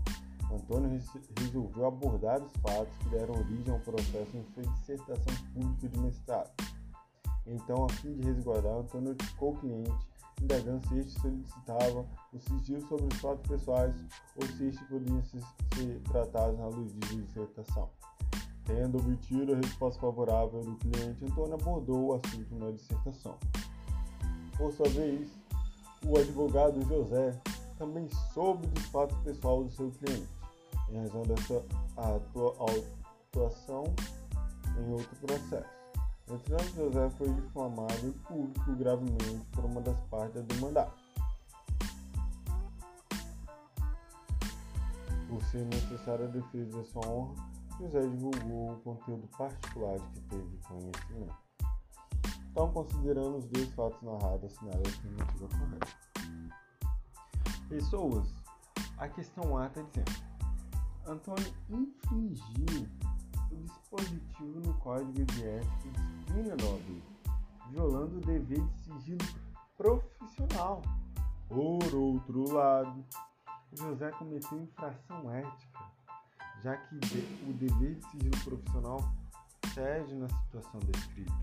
Antônio 0.56 1.02
resolveu 1.40 1.86
abordar 1.86 2.42
os 2.42 2.52
fatos 2.62 2.96
que 3.00 3.10
deram 3.10 3.34
origem 3.36 3.74
ao 3.74 3.80
processo 3.80 4.38
em 4.38 4.46
sua 4.54 4.64
dissertação 4.64 5.34
pública 5.54 5.88
de 5.88 6.00
mestrado. 6.00 6.52
Então, 7.48 7.86
a 7.86 7.90
fim 7.90 8.14
de 8.14 8.22
resguardar, 8.22 8.74
Antônio 8.74 9.10
notificou 9.10 9.54
o 9.54 9.58
cliente, 9.58 10.08
indagando 10.42 10.88
se 10.88 11.00
este 11.00 11.20
solicitava 11.20 12.06
o 12.32 12.40
sigilo 12.40 12.88
sobre 12.88 13.08
os 13.14 13.20
fatos 13.20 13.48
pessoais 13.48 13.96
ou 14.36 14.48
se 14.48 14.68
este 14.68 14.84
podia 14.86 15.24
ser 15.24 16.00
tratado 16.12 16.56
na 16.58 16.68
luz 16.68 16.94
de 16.94 17.24
dissertação. 17.24 17.90
Tendo 18.66 18.98
obtido 19.00 19.54
a 19.54 19.58
resposta 19.58 20.00
favorável 20.00 20.62
do 20.62 20.76
cliente, 20.76 21.26
Antônio 21.26 21.56
abordou 21.56 22.06
o 22.06 22.14
assunto 22.14 22.56
na 22.56 22.72
dissertação. 22.72 23.38
Por 24.58 24.72
sua 24.72 24.88
vez, 24.90 25.30
o 26.06 26.18
advogado 26.18 26.82
José 26.88 27.38
também 27.78 28.08
soube 28.34 28.68
dos 28.68 28.86
fatos 28.86 29.18
pessoais 29.18 29.66
do 29.66 29.72
seu 29.72 29.92
cliente 29.92 30.43
em 30.90 30.98
razão 30.98 31.24
dessa 31.24 31.66
atuação 31.98 33.84
em 34.78 34.92
outro 34.92 35.16
processo. 35.18 35.84
Entretanto, 36.30 36.76
José 36.76 37.10
foi 37.12 37.30
difamado 37.34 38.08
em 38.08 38.12
público 38.12 38.76
gravemente 38.76 39.46
por 39.52 39.66
uma 39.66 39.82
das 39.82 40.00
partes 40.02 40.36
da 40.36 40.42
demandada. 40.42 40.92
Por 45.28 45.44
ser 45.46 45.66
necessária 45.66 46.26
a 46.26 46.30
defesa 46.30 46.82
de 46.82 46.88
sua 46.88 47.08
honra, 47.08 47.36
José 47.80 48.02
divulgou 48.02 48.72
o 48.72 48.80
conteúdo 48.82 49.28
particular 49.38 49.98
de 49.98 50.08
que 50.12 50.22
teve 50.22 50.58
conhecimento. 50.68 51.44
Então, 52.52 52.72
considerando 52.72 53.38
os 53.38 53.46
dois 53.48 53.68
fatos 53.74 54.02
narrados, 54.04 54.54
assinale 54.54 54.84
a 54.86 54.90
afirmativa 54.90 55.48
correta. 55.48 55.88
Pessoas, 57.68 58.34
a 58.98 59.10
questão 59.10 59.58
A 59.58 59.66
está 59.68 59.82
dizendo 59.82 60.33
Antônio 61.06 61.54
infringiu 61.70 62.88
o 63.52 63.56
dispositivo 63.56 64.60
no 64.62 64.74
Código 64.76 65.26
de 65.26 65.44
Ética 65.44 65.90
Disciplina 65.92 66.56
da 66.56 66.66
OAB, 66.66 67.04
violando 67.70 68.18
o 68.18 68.22
dever 68.22 68.62
de 68.62 68.84
sigilo 68.84 69.26
profissional. 69.76 70.82
Por 71.50 71.94
outro 71.94 72.54
lado, 72.54 73.04
José 73.74 74.12
cometeu 74.12 74.62
infração 74.62 75.30
ética, 75.30 75.92
já 76.64 76.78
que 76.78 76.96
o 76.96 77.54
dever 77.54 77.96
de 77.96 78.06
sigilo 78.10 78.44
profissional 78.44 79.00
cede 79.74 80.16
na 80.16 80.30
situação 80.30 80.80
descrita. 80.80 81.34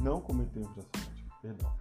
Não 0.00 0.20
cometeu 0.20 0.62
infração 0.62 1.02
ética, 1.12 1.36
perdão. 1.42 1.76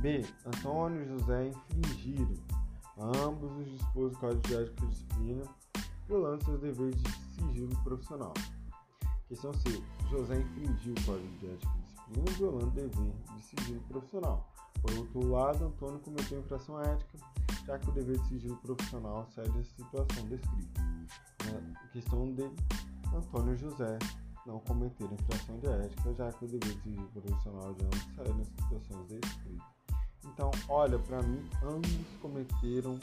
B. 0.00 0.26
Antônio 0.46 1.02
e 1.02 1.06
José 1.06 1.48
infringiram 1.48 2.59
ambos 3.00 3.50
os 3.58 3.70
dispostos 3.70 4.12
do 4.12 4.18
Código 4.18 4.40
de 4.42 4.54
Ética 4.54 4.84
e 4.84 4.88
Disciplina, 4.88 5.44
violando 6.06 6.44
seus 6.44 6.60
deveres 6.60 7.02
de 7.02 7.12
sigilo 7.34 7.82
profissional. 7.82 8.34
Questão 9.28 9.52
C. 9.54 9.82
José 10.10 10.38
infringiu 10.40 10.92
o 10.92 11.06
Código 11.06 11.38
de 11.38 11.46
Ética 11.46 11.72
e 11.76 11.82
Disciplina, 11.82 12.30
violando 12.36 12.66
o 12.66 12.70
dever 12.70 13.12
de 13.36 13.42
sigilo 13.42 13.80
profissional. 13.82 14.48
Por 14.82 14.92
outro 14.96 15.28
lado, 15.28 15.64
Antônio 15.64 15.98
cometeu 16.00 16.40
infração 16.40 16.80
ética, 16.80 17.18
já 17.66 17.78
que 17.78 17.88
o 17.88 17.92
dever 17.92 18.18
de 18.18 18.28
sigilo 18.28 18.56
profissional 18.56 19.26
cede 19.34 19.58
a 19.58 19.64
situação 19.64 20.24
descrita. 20.26 20.80
Na 21.74 21.88
questão 21.88 22.32
D. 22.32 22.50
Antônio 23.14 23.56
José 23.56 23.98
não 24.46 24.58
cometer 24.60 25.04
infração 25.04 25.58
de 25.58 25.66
ética, 25.66 26.14
já 26.14 26.32
que 26.32 26.44
o 26.44 26.48
dever 26.48 26.74
de 26.76 26.82
sigilo 26.82 27.08
profissional 27.08 27.74
de 27.74 27.84
ambos 27.84 28.02
cede 28.14 28.38
nas 28.38 28.48
situações 28.48 29.06
descritas. 29.08 29.79
Então, 30.24 30.50
olha, 30.68 30.98
para 30.98 31.22
mim, 31.22 31.48
ambos 31.62 31.90
cometeram 32.20 32.98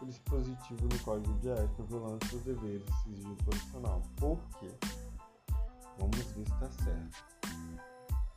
o 0.00 0.06
dispositivo 0.06 0.88
no 0.88 0.98
Código 1.00 1.34
de 1.38 1.48
Ética 1.48 1.82
violando 1.84 2.26
seus 2.26 2.42
deveres 2.42 2.84
de 2.84 3.02
sigilo 3.02 3.36
profissional. 3.36 4.02
Por 4.16 4.38
quê? 4.58 4.70
Vamos 5.98 6.16
ver 6.16 6.24
se 6.24 6.40
está 6.42 6.70
certo. 6.70 7.24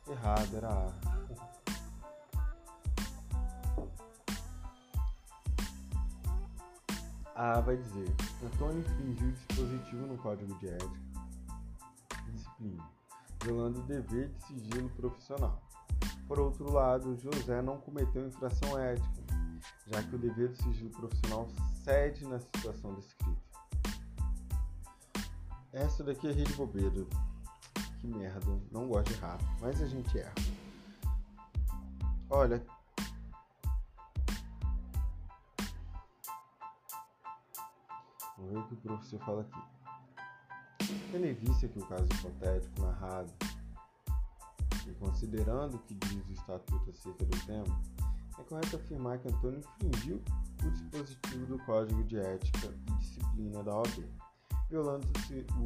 Errado 0.09 0.57
era 0.57 0.69
A. 7.35 7.57
A 7.57 7.61
vai 7.61 7.77
dizer: 7.77 8.07
Antônio 8.43 8.79
infringiu 8.79 9.27
o 9.27 9.31
dispositivo 9.31 10.07
no 10.07 10.17
Código 10.17 10.53
de 10.59 10.69
Ética 10.69 11.09
Disciplina, 12.31 12.89
violando 13.43 13.79
o 13.79 13.83
dever 13.83 14.29
de 14.29 14.43
sigilo 14.45 14.89
profissional. 14.89 15.68
Por 16.29 16.39
outro 16.39 16.71
lado, 16.71 17.17
José 17.17 17.59
não 17.59 17.79
cometeu 17.79 18.27
infração 18.27 18.77
ética, 18.77 19.23
já 19.87 20.03
que 20.03 20.13
o 20.13 20.19
dever 20.19 20.49
de 20.49 20.61
sigilo 20.61 20.91
profissional 20.91 21.49
cede 21.83 22.23
na 22.27 22.39
situação 22.39 22.93
descrita. 22.93 23.41
Essa 25.73 26.03
daqui 26.03 26.27
é 26.27 26.31
rede 26.31 26.53
bobeira. 26.53 27.03
Que 27.99 28.05
merda, 28.05 28.45
não 28.71 28.87
gosto 28.87 29.07
de 29.07 29.15
errar, 29.15 29.39
mas 29.59 29.81
a 29.81 29.87
gente 29.87 30.19
erra. 30.19 30.35
Olha, 32.29 32.63
Vamos 38.37 38.53
ver 38.53 38.59
o 38.59 38.67
que 38.67 38.73
o 38.75 38.77
professor 38.77 39.19
fala 39.25 39.41
aqui. 39.41 40.93
Em 41.15 41.33
vista 41.33 41.67
que 41.67 41.79
o 41.79 41.85
caso 41.87 42.05
hipotético 42.05 42.81
narrado, 42.83 43.33
considerando 45.29 45.75
o 45.75 45.79
que 45.79 45.93
diz 45.93 46.27
o 46.27 46.33
Estatuto 46.33 46.89
acerca 46.89 47.23
do 47.23 47.45
tema, 47.45 47.81
é 48.39 48.43
correto 48.43 48.75
afirmar 48.77 49.19
que 49.19 49.27
Antônio 49.27 49.59
infringiu 49.59 50.21
o 50.65 50.71
dispositivo 50.71 51.45
do 51.45 51.59
Código 51.65 52.03
de 52.05 52.17
Ética 52.17 52.67
e 52.67 52.91
Disciplina 52.93 53.63
da 53.63 53.75
OAB, 53.75 54.09
violando 54.69 55.07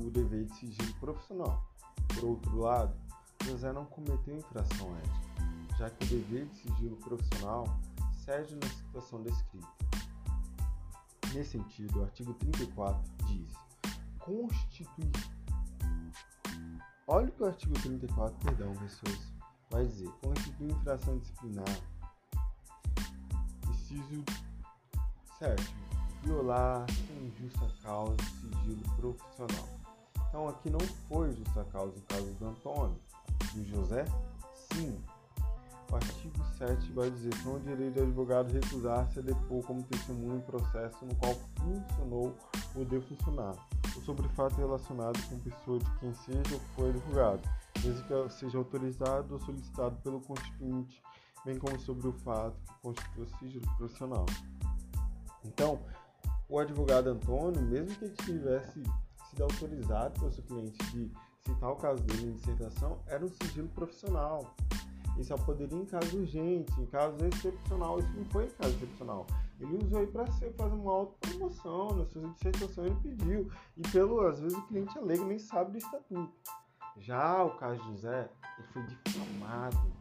o 0.02 0.10
dever 0.10 0.46
de 0.46 0.56
sigilo 0.56 0.94
profissional. 0.96 1.66
Por 2.14 2.26
outro 2.26 2.58
lado, 2.58 2.94
José 3.46 3.72
não 3.72 3.86
cometeu 3.86 4.36
infração 4.36 4.98
ética, 4.98 5.78
já 5.78 5.90
que 5.90 6.06
o 6.06 6.10
dever 6.10 6.46
de 6.48 6.56
sigilo 6.58 6.98
profissional 6.98 7.66
cede 8.26 8.56
na 8.56 8.68
situação 8.68 9.24
descrita. 9.24 9.68
Nesse 11.34 11.52
sentido, 11.52 12.00
o 12.00 12.04
artigo 12.04 12.34
34 12.34 13.02
diz: 13.28 13.50
constitui. 14.20 15.12
Olha 17.08 17.28
o 17.28 17.32
que 17.32 17.44
o 17.44 17.46
artigo 17.46 17.74
34, 17.74 18.38
perdão, 18.46 18.74
pessoas, 18.76 19.33
vai 19.74 19.86
dizer: 19.88 20.10
constitui 20.22 20.72
infração 20.72 21.18
disciplinar. 21.18 21.82
Inciso 23.70 24.24
7. 25.40 25.76
Violar 26.24 26.86
sem 26.90 27.34
justa 27.40 27.68
causa 27.82 28.16
sigilo 28.40 28.82
profissional. 28.96 29.68
Então 30.30 30.48
aqui 30.48 30.70
não 30.70 30.80
foi 31.10 31.34
justa 31.34 31.66
causa 31.66 31.98
o 31.98 32.02
caso 32.04 32.34
do 32.36 32.48
Antônio. 32.48 32.98
Do 33.54 33.66
José? 33.66 34.06
Sim, 34.72 35.00
o 35.92 35.96
artigo 35.96 36.44
7 36.58 36.92
vai 36.94 37.12
dizer 37.12 37.30
que 37.32 37.46
não 37.46 37.58
é 37.58 37.60
direito 37.60 37.96
do 37.96 38.04
advogado 38.04 38.54
recusar-se 38.54 39.20
a 39.20 39.22
depor 39.22 39.64
como 39.64 39.84
testemunho 39.84 40.38
em 40.38 40.42
processo 40.42 41.06
no 41.06 41.14
qual 41.16 41.36
funcionou 41.60 42.36
ou 42.74 42.86
deve 42.86 43.06
funcionar, 43.16 43.56
sobre 44.02 44.28
fato 44.30 44.56
relacionado 44.56 45.20
com 45.30 45.40
pessoa 45.40 45.80
de 45.80 46.00
quem 46.00 46.14
seja 46.14 46.54
ou 46.54 46.60
foi 46.76 46.90
advogado, 46.90 47.42
mesmo 47.84 48.04
que 48.04 48.30
seja 48.34 48.58
autorizado 48.58 49.34
ou 49.34 49.40
solicitado 49.40 49.96
pelo 49.98 50.22
constituinte, 50.22 51.02
bem 51.46 51.58
como 51.58 51.80
sobre 51.80 52.08
o 52.08 52.14
fato 52.14 52.56
que 52.66 52.82
constitui 52.82 53.28
sigilo 53.40 53.78
profissional. 53.78 54.26
Então, 55.46 55.80
o 56.50 56.60
advogado 56.60 57.08
Antônio, 57.10 57.62
mesmo 57.62 57.96
que 57.96 58.06
ele 58.06 58.16
tivesse 58.18 58.84
sido 59.30 59.44
autorizado 59.44 60.20
pelo 60.20 60.32
seu 60.32 60.44
cliente 60.44 60.78
de 60.92 61.12
citar 61.46 61.72
o 61.72 61.76
caso 61.76 62.02
dele 62.04 62.28
em 62.28 62.34
dissertação, 62.34 63.00
era 63.08 63.24
um 63.24 63.30
sigilo 63.30 63.68
profissional. 63.70 64.54
Isso 65.18 65.30
só 65.30 65.38
poderia 65.38 65.78
em 65.78 65.86
caso 65.86 66.18
urgente, 66.18 66.72
em 66.82 66.86
caso 66.88 67.16
excepcional. 67.26 68.00
Isso 68.00 68.14
não 68.16 68.26
foi 68.26 68.46
em 68.46 68.50
caso 68.50 68.76
excepcional. 68.76 69.28
Ele 69.64 69.84
usou 69.84 70.00
aí 70.00 70.08
para 70.08 70.26
fazer 70.28 70.76
uma 70.76 70.92
autopromoção, 70.92 71.96
na 71.96 72.06
sua 72.06 72.30
dissertação 72.30 72.86
ele 72.86 72.96
pediu. 73.02 73.52
E 73.78 73.82
pelo, 73.90 74.22
às 74.22 74.40
vezes 74.40 74.58
o 74.58 74.68
cliente 74.68 74.98
alega 74.98 75.24
nem 75.24 75.40
sabe 75.40 75.72
do 75.72 75.78
estatuto. 75.78 76.34
Já 76.98 77.44
o 77.44 77.58
caso 77.58 77.82
José, 77.84 78.30
ele 78.58 78.68
foi 78.68 78.84
difamado. 78.84 79.94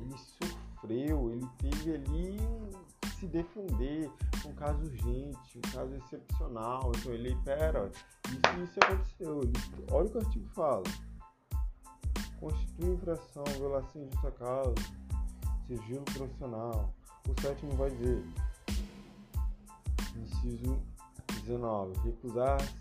Ele 0.00 0.16
sofreu, 0.16 1.30
ele 1.30 1.48
teve 1.58 1.94
ali 1.94 2.36
se 3.18 3.26
defender, 3.26 4.10
um 4.46 4.54
caso 4.54 4.80
urgente, 4.84 5.58
um 5.58 5.72
caso 5.72 5.94
excepcional. 5.96 6.92
Então 6.96 7.12
ele, 7.12 7.36
pera, 7.44 7.90
isso, 8.26 8.62
isso 8.62 8.78
aconteceu. 8.82 9.40
Ele, 9.42 9.52
olha 9.90 10.06
o 10.06 10.10
que 10.10 10.16
o 10.18 10.20
artigo 10.20 10.48
fala 10.50 10.84
constitui 12.40 12.94
infração, 12.94 13.44
violação 13.44 14.02
de 14.02 14.10
justa 14.14 14.30
causa, 14.32 14.74
sigilo 15.66 16.04
profissional. 16.04 16.94
O 17.28 17.40
sétimo 17.40 17.72
vai 17.76 17.90
dizer, 17.90 18.24
inciso 20.16 20.78
19, 21.44 21.98
recusar-se 22.00 22.74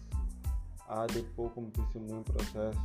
a 0.87 1.05
depor 1.07 1.51
como 1.51 1.69
testemunho 1.69 2.21
em 2.21 2.23
processo 2.23 2.79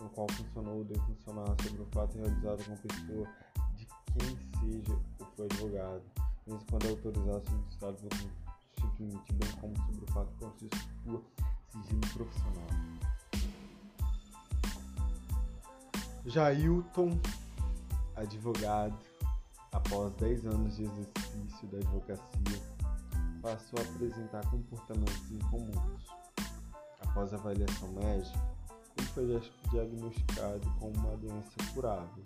no 0.00 0.08
qual 0.10 0.26
funcionou 0.32 0.78
ou 0.78 0.84
deve 0.84 1.00
funcionar 1.00 1.54
sobre 1.62 1.82
o 1.82 1.86
fato 1.86 2.18
realizado 2.18 2.64
com 2.64 2.76
pessoa 2.76 3.28
de 3.76 3.86
quem 3.86 4.38
seja 4.60 4.98
ou 5.20 5.26
foi 5.36 5.46
advogado, 5.46 6.02
mesmo 6.46 6.66
quando 6.70 6.86
é 6.86 6.90
autorizado 6.90 7.48
solicitado 7.48 7.96
pelo 7.96 8.32
constituinte, 8.80 9.32
bem 9.32 9.52
como 9.60 9.76
sobre 9.76 10.04
o 10.04 10.12
fato 10.12 10.32
que 10.32 10.44
constitua 10.44 11.22
sigilo 11.70 12.00
profissional. 12.12 12.66
Jailton, 16.26 17.20
advogado, 18.16 18.98
após 19.76 20.12
10 20.14 20.46
anos 20.46 20.76
de 20.76 20.84
exercício 20.84 21.68
da 21.68 21.78
advocacia, 21.78 22.62
passou 23.42 23.78
a 23.78 23.82
apresentar 23.82 24.50
comportamentos 24.50 25.30
incomuns. 25.30 26.06
Após 27.00 27.32
a 27.34 27.36
avaliação 27.36 27.92
médica, 27.92 28.40
ele 28.96 29.06
foi 29.08 29.40
diagnosticado 29.70 30.70
com 30.80 30.90
uma 30.92 31.16
doença 31.18 31.50
curável, 31.74 32.24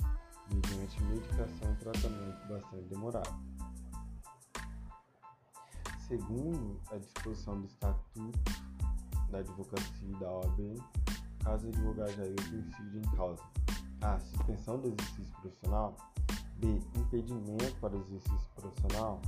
mediante 0.52 1.02
medicação 1.02 1.72
e 1.72 1.76
tratamento 1.76 2.48
bastante 2.48 2.84
demorado. 2.88 3.34
Segundo 6.06 6.80
a 6.92 6.98
disposição 6.98 7.60
do 7.60 7.66
Estatuto 7.66 8.38
da 9.30 9.38
Advocacia 9.38 10.18
da 10.20 10.30
OAB, 10.30 10.76
caso 11.42 11.66
o 11.66 11.70
advogado 11.70 12.12
Jailton 12.12 12.56
incide 12.56 12.98
em 12.98 13.16
causa 13.16 13.42
a. 14.02 14.18
Suspensão 14.20 14.78
do 14.78 14.88
exercício 14.88 15.32
profissional. 15.40 15.96
B. 16.60 16.80
Impedimento 16.94 17.74
para 17.80 17.96
o 17.96 18.00
exercício 18.00 18.48
profissional. 18.54 19.20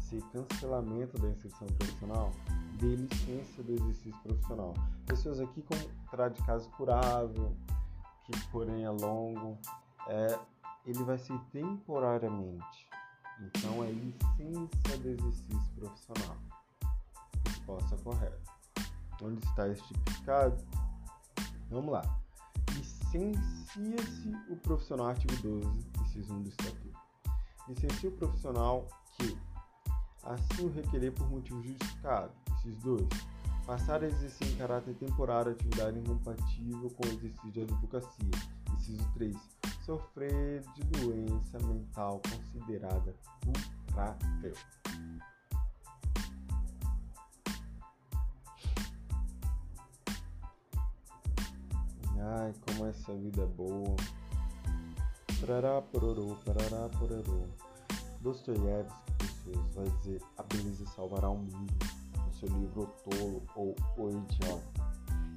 C. 0.00 0.20
Cancelamento 0.32 1.18
da 1.18 1.28
inserção 1.28 1.66
profissional. 1.68 2.32
D. 2.78 2.96
Licença 2.96 3.62
do 3.62 3.72
exercício 3.72 4.20
profissional. 4.22 4.74
Pessoas 5.06 5.40
aqui 5.40 5.62
com 5.62 5.76
trata 6.10 6.34
de 6.34 6.42
caso 6.44 6.68
curável, 6.70 7.54
que 8.24 8.32
porém 8.48 8.84
é 8.84 8.90
longo, 8.90 9.56
é, 10.08 10.38
ele 10.84 11.02
vai 11.04 11.18
ser 11.18 11.38
temporariamente. 11.52 12.88
Então 13.40 13.84
é 13.84 13.90
licença 13.90 14.98
do 14.98 15.08
exercício 15.08 15.72
profissional. 15.76 16.36
Resposta 17.46 17.96
correta. 17.98 18.40
Onde 19.22 19.44
está 19.46 19.68
este 19.68 19.86
tipificado? 19.88 20.56
Vamos 21.70 21.92
lá 21.92 22.20
licencia-se 23.18 24.36
o 24.48 24.56
profissional, 24.56 25.08
artigo 25.08 25.34
12, 25.42 25.86
inciso 26.02 26.32
1 26.32 26.42
do 26.42 26.48
Estatuto. 26.48 27.00
Licencia 27.68 28.08
o 28.08 28.12
profissional 28.12 28.88
que, 29.16 29.36
assim 30.22 30.66
o 30.66 30.72
requerer 30.72 31.12
por 31.12 31.28
motivo 31.28 31.62
justificado, 31.62 32.32
inciso 32.52 32.78
2, 32.80 33.08
passar 33.66 34.02
a 34.02 34.06
exercer 34.06 34.48
em 34.48 34.56
caráter 34.56 34.94
temporário 34.94 35.52
atividade 35.52 35.98
incompatível 35.98 36.90
com 36.90 37.06
o 37.06 37.10
exercício 37.10 37.50
de 37.50 37.62
advocacia, 37.62 38.30
inciso 38.76 39.12
3, 39.14 39.36
sofrer 39.84 40.62
de 40.74 40.84
doença 40.84 41.58
mental 41.66 42.20
considerada 42.30 43.14
infalível. 43.46 44.54
Ai, 52.22 52.54
como 52.66 52.86
essa 52.86 53.14
vida 53.14 53.42
é 53.42 53.46
boa. 53.46 53.96
Parará, 55.40 55.80
pororô, 55.80 56.36
parará, 56.44 56.88
pororô. 56.98 57.46
Dostoiévski, 58.20 59.12
pessoas, 59.16 59.74
vai 59.74 59.88
dizer 59.98 60.22
A 60.36 60.42
beleza 60.42 60.84
salvará 60.94 61.30
o 61.30 61.38
mundo 61.38 61.74
no 62.14 62.32
seu 62.34 62.48
livro 62.48 62.82
O 62.82 62.86
Tolo 62.86 63.42
ou 63.56 63.74
O 63.96 64.10
Idiota. 64.10 64.62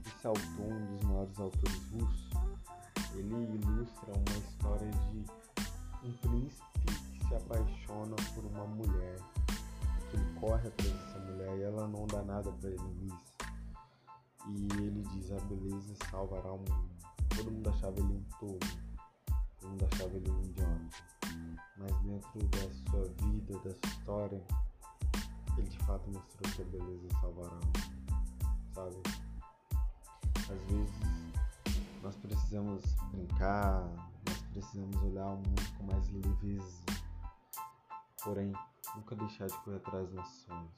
Esse 0.06 0.28
autor, 0.28 0.44
um 0.60 0.96
dos 0.96 1.04
maiores 1.06 1.40
autores 1.40 1.92
russos, 1.94 2.30
ele 3.16 3.34
ilustra 3.34 4.12
uma 4.12 4.38
história 4.40 4.92
de 4.92 5.26
um 6.06 6.12
príncipe 6.18 6.64
que 6.86 7.28
se 7.28 7.36
apaixona 7.36 8.16
por 8.36 8.46
uma 8.46 8.66
mulher. 8.68 9.20
Ele 10.14 10.40
corre 10.40 10.68
atrás 10.68 10.92
dessa 10.92 11.20
mulher 11.20 11.58
e 11.58 11.64
ela 11.64 11.88
não 11.88 12.06
dá 12.08 12.22
nada 12.24 12.52
para 12.52 12.70
ele. 12.70 13.14
E 14.46 14.68
ele 14.74 15.02
diz: 15.04 15.32
A 15.32 15.40
beleza 15.46 15.96
salvará 16.12 16.52
o 16.52 16.58
mundo. 16.58 16.90
Todo 17.36 17.50
mundo 17.50 17.70
achava 17.70 17.98
ele 17.98 18.14
um 18.14 18.24
tolo, 18.40 18.60
todo 19.60 19.70
mundo 19.70 19.88
achava 19.92 20.16
ele 20.16 20.30
um 20.30 20.44
idiota. 20.44 20.90
Mas 21.78 21.98
dentro 22.02 22.48
da 22.50 22.92
sua 22.92 23.08
vida, 23.26 23.54
da 23.60 23.72
sua 23.72 23.90
história, 23.90 24.44
ele 25.58 25.68
de 25.68 25.78
fato 25.80 26.10
mostrou 26.12 26.54
que 26.54 26.62
a 26.62 26.66
beleza 26.66 27.08
salvará 27.22 27.54
o 27.54 27.66
mundo, 27.66 27.80
sabe? 28.74 28.98
Às 30.36 30.62
vezes 30.70 31.34
nós 32.04 32.16
precisamos 32.18 32.84
brincar, 33.12 33.82
nós 34.28 34.42
precisamos 34.52 34.96
olhar 35.04 35.28
o 35.28 35.38
mundo 35.38 35.78
com 35.78 35.84
mais 35.86 36.10
leveza. 36.10 36.84
Porém, 38.24 38.54
nunca 38.96 39.16
deixar 39.16 39.48
de 39.48 39.58
correr 39.60 39.78
atrás 39.78 40.06
dos 40.08 40.16
nossos 40.16 40.44
sonhos. 40.44 40.72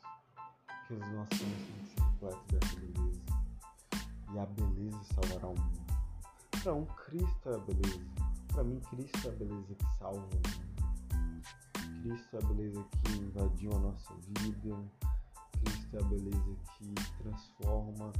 Porque 0.67 0.93
os 0.93 1.11
nossos 1.13 1.37
sonhos 1.39 1.57
têm 1.57 1.79
que 1.79 1.89
ser 1.89 2.01
reflexos 2.03 2.47
dessa 2.47 2.75
beleza 2.79 3.34
e 4.35 4.39
a 4.39 4.45
beleza 4.47 5.01
salvará 5.13 5.47
o 5.47 5.55
mundo. 5.57 5.85
Para 6.61 6.73
um, 6.73 6.85
Cristo 6.85 7.49
é 7.49 7.55
a 7.55 7.57
beleza. 7.59 8.05
Para 8.49 8.63
mim, 8.65 8.81
Cristo 8.81 9.27
é 9.27 9.29
a 9.29 9.35
beleza 9.35 9.75
que 9.75 9.97
salva 9.97 10.19
o 10.19 10.23
mundo. 10.23 10.65
Cristo 12.01 12.35
é 12.35 12.43
a 12.43 12.47
beleza 12.47 12.83
que 12.83 13.11
invadiu 13.13 13.71
a 13.71 13.79
nossa 13.79 14.13
vida. 14.15 14.77
Cristo 15.63 15.95
é 15.95 15.99
a 15.99 16.03
beleza 16.03 16.55
que 16.77 16.93
transforma 17.23 18.11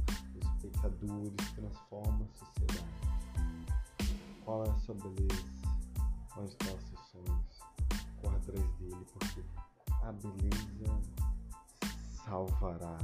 os 0.42 0.62
pecadores, 0.62 1.52
transforma 1.54 2.24
a 2.24 2.38
sociedade. 2.44 2.86
Qual 4.44 4.64
é 4.64 4.70
a 4.70 4.76
sua 4.76 4.94
beleza? 4.94 5.44
Onde 6.38 6.48
estão 6.48 6.74
os 6.76 6.84
seus 6.84 7.00
sonhos? 7.08 7.60
Corra 8.22 8.36
atrás 8.36 8.70
dele, 8.78 9.06
porque 9.12 9.44
a 10.02 10.12
beleza 10.12 11.00
salvará 12.24 12.98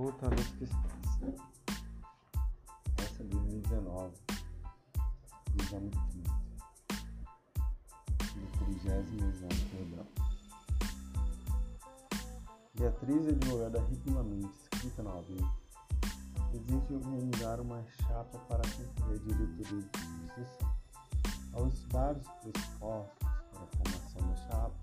voltando 0.00 0.32
às 0.32 0.48
questões. 0.52 1.36
Essa 2.96 3.22
2019, 3.22 4.14
exame 5.62 5.90
30, 5.90 6.30
do 8.34 8.46
30 8.64 8.88
exame, 9.26 9.60
perdão. 9.70 10.06
Beatriz, 12.74 13.28
advogada 13.28 13.84
regularmente 13.90 14.58
escrita 14.72 15.02
na 15.02 15.16
OAB, 15.16 15.30
exige 16.54 16.94
organizar 16.94 17.60
uma 17.60 17.84
chapa 18.06 18.38
para 18.48 18.62
concorrer 18.70 19.18
diretoria 19.18 19.82
de 19.82 19.98
substituição. 19.98 20.74
Aos 21.52 21.84
vários 21.90 22.26
pressupostos 22.26 23.18
para 23.52 23.62
a 23.62 23.66
formação 23.66 24.30
da 24.30 24.36
chapa, 24.36 24.74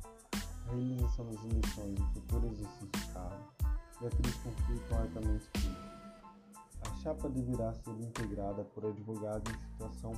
a 0.67 0.71
realização 0.75 1.25
das 1.25 1.43
eleições 1.43 1.95
do 1.95 2.05
futuro 2.13 2.47
exercício 2.51 2.87
de 2.93 3.13
cargo, 3.13 3.56
Beatriz 3.99 4.35
conclui 4.43 4.79
corretamente 4.87 5.49
que 5.53 6.87
a 6.87 6.95
chapa 6.97 7.27
deverá 7.29 7.73
ser 7.73 7.99
integrada 7.99 8.63
por 8.63 8.85
advogados 8.85 9.51
em 9.51 9.59
situação 9.71 10.13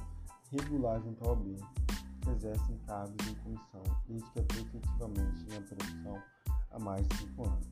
regular 0.51 1.01
junto 1.01 1.23
ao 1.23 1.29
OAB, 1.29 1.55
que 2.21 2.29
exercem 2.29 2.77
cargos 2.79 3.25
em 3.25 3.35
comissão 3.35 3.83
desde 4.05 4.29
que 4.31 4.39
atuem 4.39 4.65
efetivamente 4.65 5.45
na 5.49 5.61
profissão 5.61 6.23
há 6.71 6.79
mais 6.79 7.07
de 7.07 7.17
cinco 7.19 7.45
anos. 7.45 7.67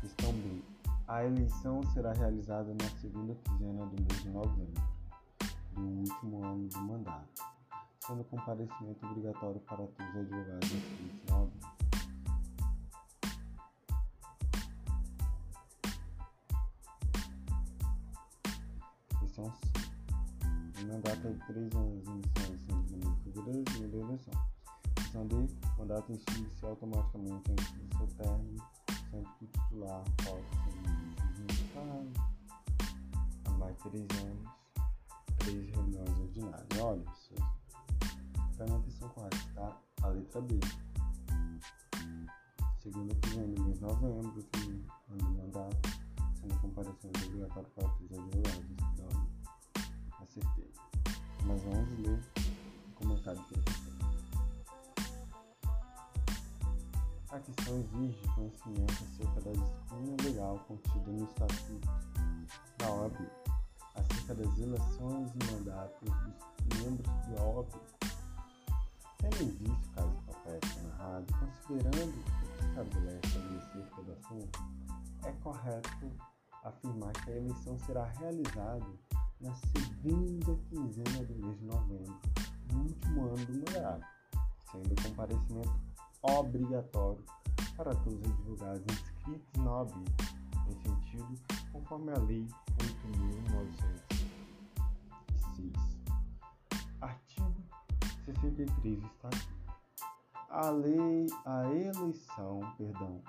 Questão 0.00 0.32
B. 0.32 0.62
A 1.08 1.24
eleição 1.24 1.82
será 1.92 2.12
realizada 2.12 2.72
na 2.72 2.88
segunda 3.00 3.34
quinzena 3.34 3.84
do 3.86 4.00
mês 4.00 4.22
de 4.22 4.28
novembro 4.28 4.84
do 5.72 5.82
último 5.82 6.44
ano 6.44 6.68
do 6.68 6.78
mandato 6.78 7.53
sendo 8.06 8.22
comparecimento 8.24 9.06
obrigatório 9.06 9.60
para 9.60 9.78
todos 9.78 10.10
os 10.10 10.16
advogados 10.16 10.72
inscritos 10.72 11.24
na 11.26 11.38
OAB. 11.38 11.52
Questão 19.20 19.52
C. 19.52 19.60
Em 20.80 20.86
mandato 20.86 21.32
de 21.32 21.46
três 21.46 21.74
anos 21.74 22.06
iniciais 22.06 22.68
em 22.68 23.16
fevereiro 23.24 23.64
e 23.78 23.88
da 23.88 23.96
eleição. 23.96 24.34
Questão 24.96 25.26
D. 25.26 25.48
Mandato 25.78 26.12
extingue-se 26.12 26.66
automaticamente 26.66 27.52
antes 27.52 27.72
do 27.72 27.96
seu 27.96 28.06
término, 28.18 28.62
sempre 29.10 29.32
que 29.38 29.44
o 29.44 29.48
titular 29.48 30.04
pode 30.24 30.46
ser 30.50 30.74
há 33.46 33.50
mais 33.52 33.76
de 33.76 33.82
três 33.90 34.08
anos, 34.22 34.48
três 35.38 35.70
reuniões 35.70 36.18
ordinárias. 36.18 36.80
Olha, 36.80 37.00
pessoas 37.00 37.53
prestando 38.54 38.76
atenção 38.76 39.08
correta, 39.08 39.38
tá? 39.54 39.76
A 40.02 40.08
letra 40.08 40.40
B. 40.40 40.60
Que 42.80 42.90
vem 42.90 43.02
no 43.02 43.64
mês 43.64 43.78
de 43.78 43.82
novembro, 43.82 44.44
que 44.52 44.86
ano 45.10 45.30
mandato, 45.38 45.90
sendo 46.40 46.60
comparecendo 46.60 47.18
obrigatório 47.26 47.68
para 47.70 47.88
três 47.88 48.12
advogados. 48.12 48.70
Então, 48.70 49.26
acertei. 50.20 50.72
Mas 51.44 51.62
vamos 51.62 51.98
ler 51.98 52.20
o 52.88 52.92
comentário 52.94 53.42
que 53.44 53.54
ele. 53.54 53.64
A 57.30 57.40
questão 57.40 57.80
exige 57.80 58.28
conhecimento 58.28 58.92
acerca 58.92 59.40
da 59.40 59.50
disciplina 59.50 60.22
legal 60.22 60.58
contida 60.68 61.10
no 61.10 61.24
Estatuto 61.24 61.88
da 62.78 62.92
OAB, 62.92 63.16
acerca 63.96 64.34
das 64.36 64.58
eleições 64.58 65.32
e 65.34 65.52
mandatos 65.52 66.10
dos 66.62 66.78
membros 66.78 67.34
da 67.34 67.42
OAB 67.42 68.03
Tendo 69.24 69.42
em 69.42 69.56
vista 69.56 69.72
o 69.72 69.94
caso 69.94 70.10
do 70.10 70.22
patético 70.22 70.80
narrado, 70.82 71.26
considerando 71.38 72.10
o 72.10 72.24
que 72.24 72.64
estabelece 72.66 73.38
a 73.38 73.40
lei 73.40 73.58
acerca 73.58 74.02
do 74.02 74.12
assunto, 74.12 74.64
é 75.24 75.32
correto 75.42 76.12
afirmar 76.62 77.12
que 77.12 77.30
a 77.30 77.36
eleição 77.36 77.78
será 77.78 78.04
realizada 78.04 78.86
na 79.40 79.54
segunda 79.54 80.54
quinzena 80.68 81.24
do 81.24 81.34
mês 81.36 81.58
de 81.58 81.64
novembro 81.64 82.20
do 82.66 82.78
último 82.80 83.26
ano 83.28 83.46
do 83.46 83.72
mandato, 83.72 84.06
sendo 84.70 84.92
o 84.92 85.02
comparecimento 85.02 85.80
obrigatório 86.20 87.24
para 87.78 87.94
todos 87.94 88.20
os 88.20 88.30
advogados 88.30 88.84
inscritos 88.92 89.64
na 89.64 89.70
OAB, 89.70 90.04
em 90.68 90.82
sentido 90.82 91.34
conforme 91.72 92.12
a 92.12 92.18
Lei 92.18 92.46
63 98.50 98.98
está 99.04 99.28
aqui. 99.28 99.48
A 100.50 100.70
lei, 100.70 101.26
a 101.44 101.64
eleição, 101.72 102.60
perdão. 102.76 103.20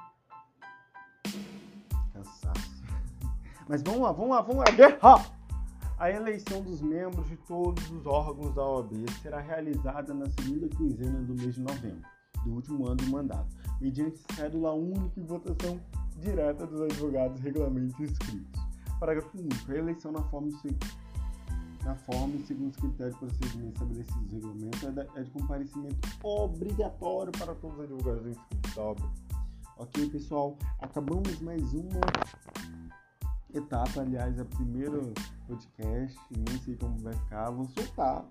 Cansaço. 2.14 2.84
Mas 3.68 3.82
vamos 3.82 4.02
lá, 4.02 4.12
vamos 4.12 4.30
lá, 4.30 4.42
vamos 4.42 4.58
lá. 4.58 4.76
Guerra! 4.76 5.36
A 5.98 6.12
eleição 6.12 6.62
dos 6.62 6.82
membros 6.82 7.28
de 7.30 7.38
todos 7.38 7.90
os 7.90 8.06
órgãos 8.06 8.54
da 8.54 8.62
OAB 8.64 9.06
será 9.22 9.40
realizada 9.40 10.14
na 10.14 10.26
segunda 10.30 10.68
quinzena 10.68 11.22
do 11.22 11.34
mês 11.34 11.56
de 11.56 11.62
novembro, 11.62 12.04
do 12.44 12.54
último 12.54 12.86
ano 12.86 12.98
do 12.98 13.08
mandato, 13.08 13.56
mediante 13.80 14.20
cédula 14.36 14.74
única 14.74 15.18
e 15.18 15.24
votação 15.24 15.80
direta 16.18 16.68
dos 16.68 16.82
advogados 16.82 17.40
regularmente 17.40 18.04
inscritos. 18.04 18.62
Parágrafo 19.00 19.38
único. 19.38 19.72
A 19.72 19.76
eleição 19.76 20.12
na 20.12 20.22
forma 20.24 20.50
na 20.50 20.78
forma 21.94 22.36
e 22.36 22.44
segundo 22.48 22.72
os 22.72 22.78
critérios 22.78 23.14
de 23.14 23.20
procedimento 23.20 23.74
estabelecidos 23.74 24.32
no 24.32 24.40
regulamento, 24.40 25.00
é, 25.16 25.20
é 25.20 25.24
de 25.24 25.30
comparecimento 25.30 26.10
obrigatório 26.24 27.32
para 27.34 27.54
todos 27.54 27.78
os 27.78 27.84
advogados 27.84 28.38
da 28.76 28.82
obra. 28.82 29.06
Ok, 29.78 30.10
pessoal? 30.10 30.58
Acabamos 30.80 31.40
mais 31.42 31.74
uma 31.74 32.00
etapa, 33.54 34.02
aliás, 34.02 34.40
a 34.40 34.46
primeira 34.46 35.00
podcast, 35.48 36.20
nem 36.32 36.58
sei 36.60 36.76
como 36.76 36.98
vai 37.00 37.14
ficar, 37.14 37.52
vou 37.52 37.68
soltar. 37.70 38.26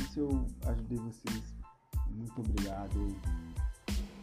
E 0.00 0.04
se 0.04 0.18
eu 0.18 0.46
ajudei 0.66 0.98
vocês, 0.98 1.54
muito 2.10 2.40
obrigado. 2.40 3.16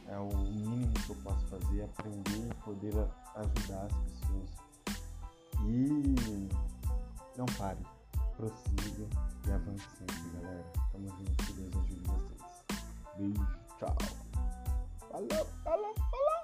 É 0.08 0.18
o 0.18 0.36
mínimo 0.38 0.91
que 1.06 1.10
eu 1.12 1.16
posso 1.24 1.45
fazer, 1.47 1.84
aprender 1.84 2.49
e 2.49 2.56
poder 2.66 2.93
ajudar 3.36 3.86
as 3.86 3.93
pessoas. 3.93 4.49
E 5.66 6.49
Não 7.38 7.45
pare, 7.58 7.80
prossiga 8.42 9.08
e 9.48 9.52
avance 9.52 9.88
sempre, 10.00 10.30
galera. 10.34 10.66
Tamo 10.92 11.08
junto, 11.10 11.46
que 11.46 11.54
Deus 11.54 11.76
ajude 11.76 12.02
vocês. 12.08 12.66
Beijo, 13.18 13.48
tchau. 13.78 13.98
Falou, 15.12 15.46
falou, 15.64 15.94
falou. 15.96 16.41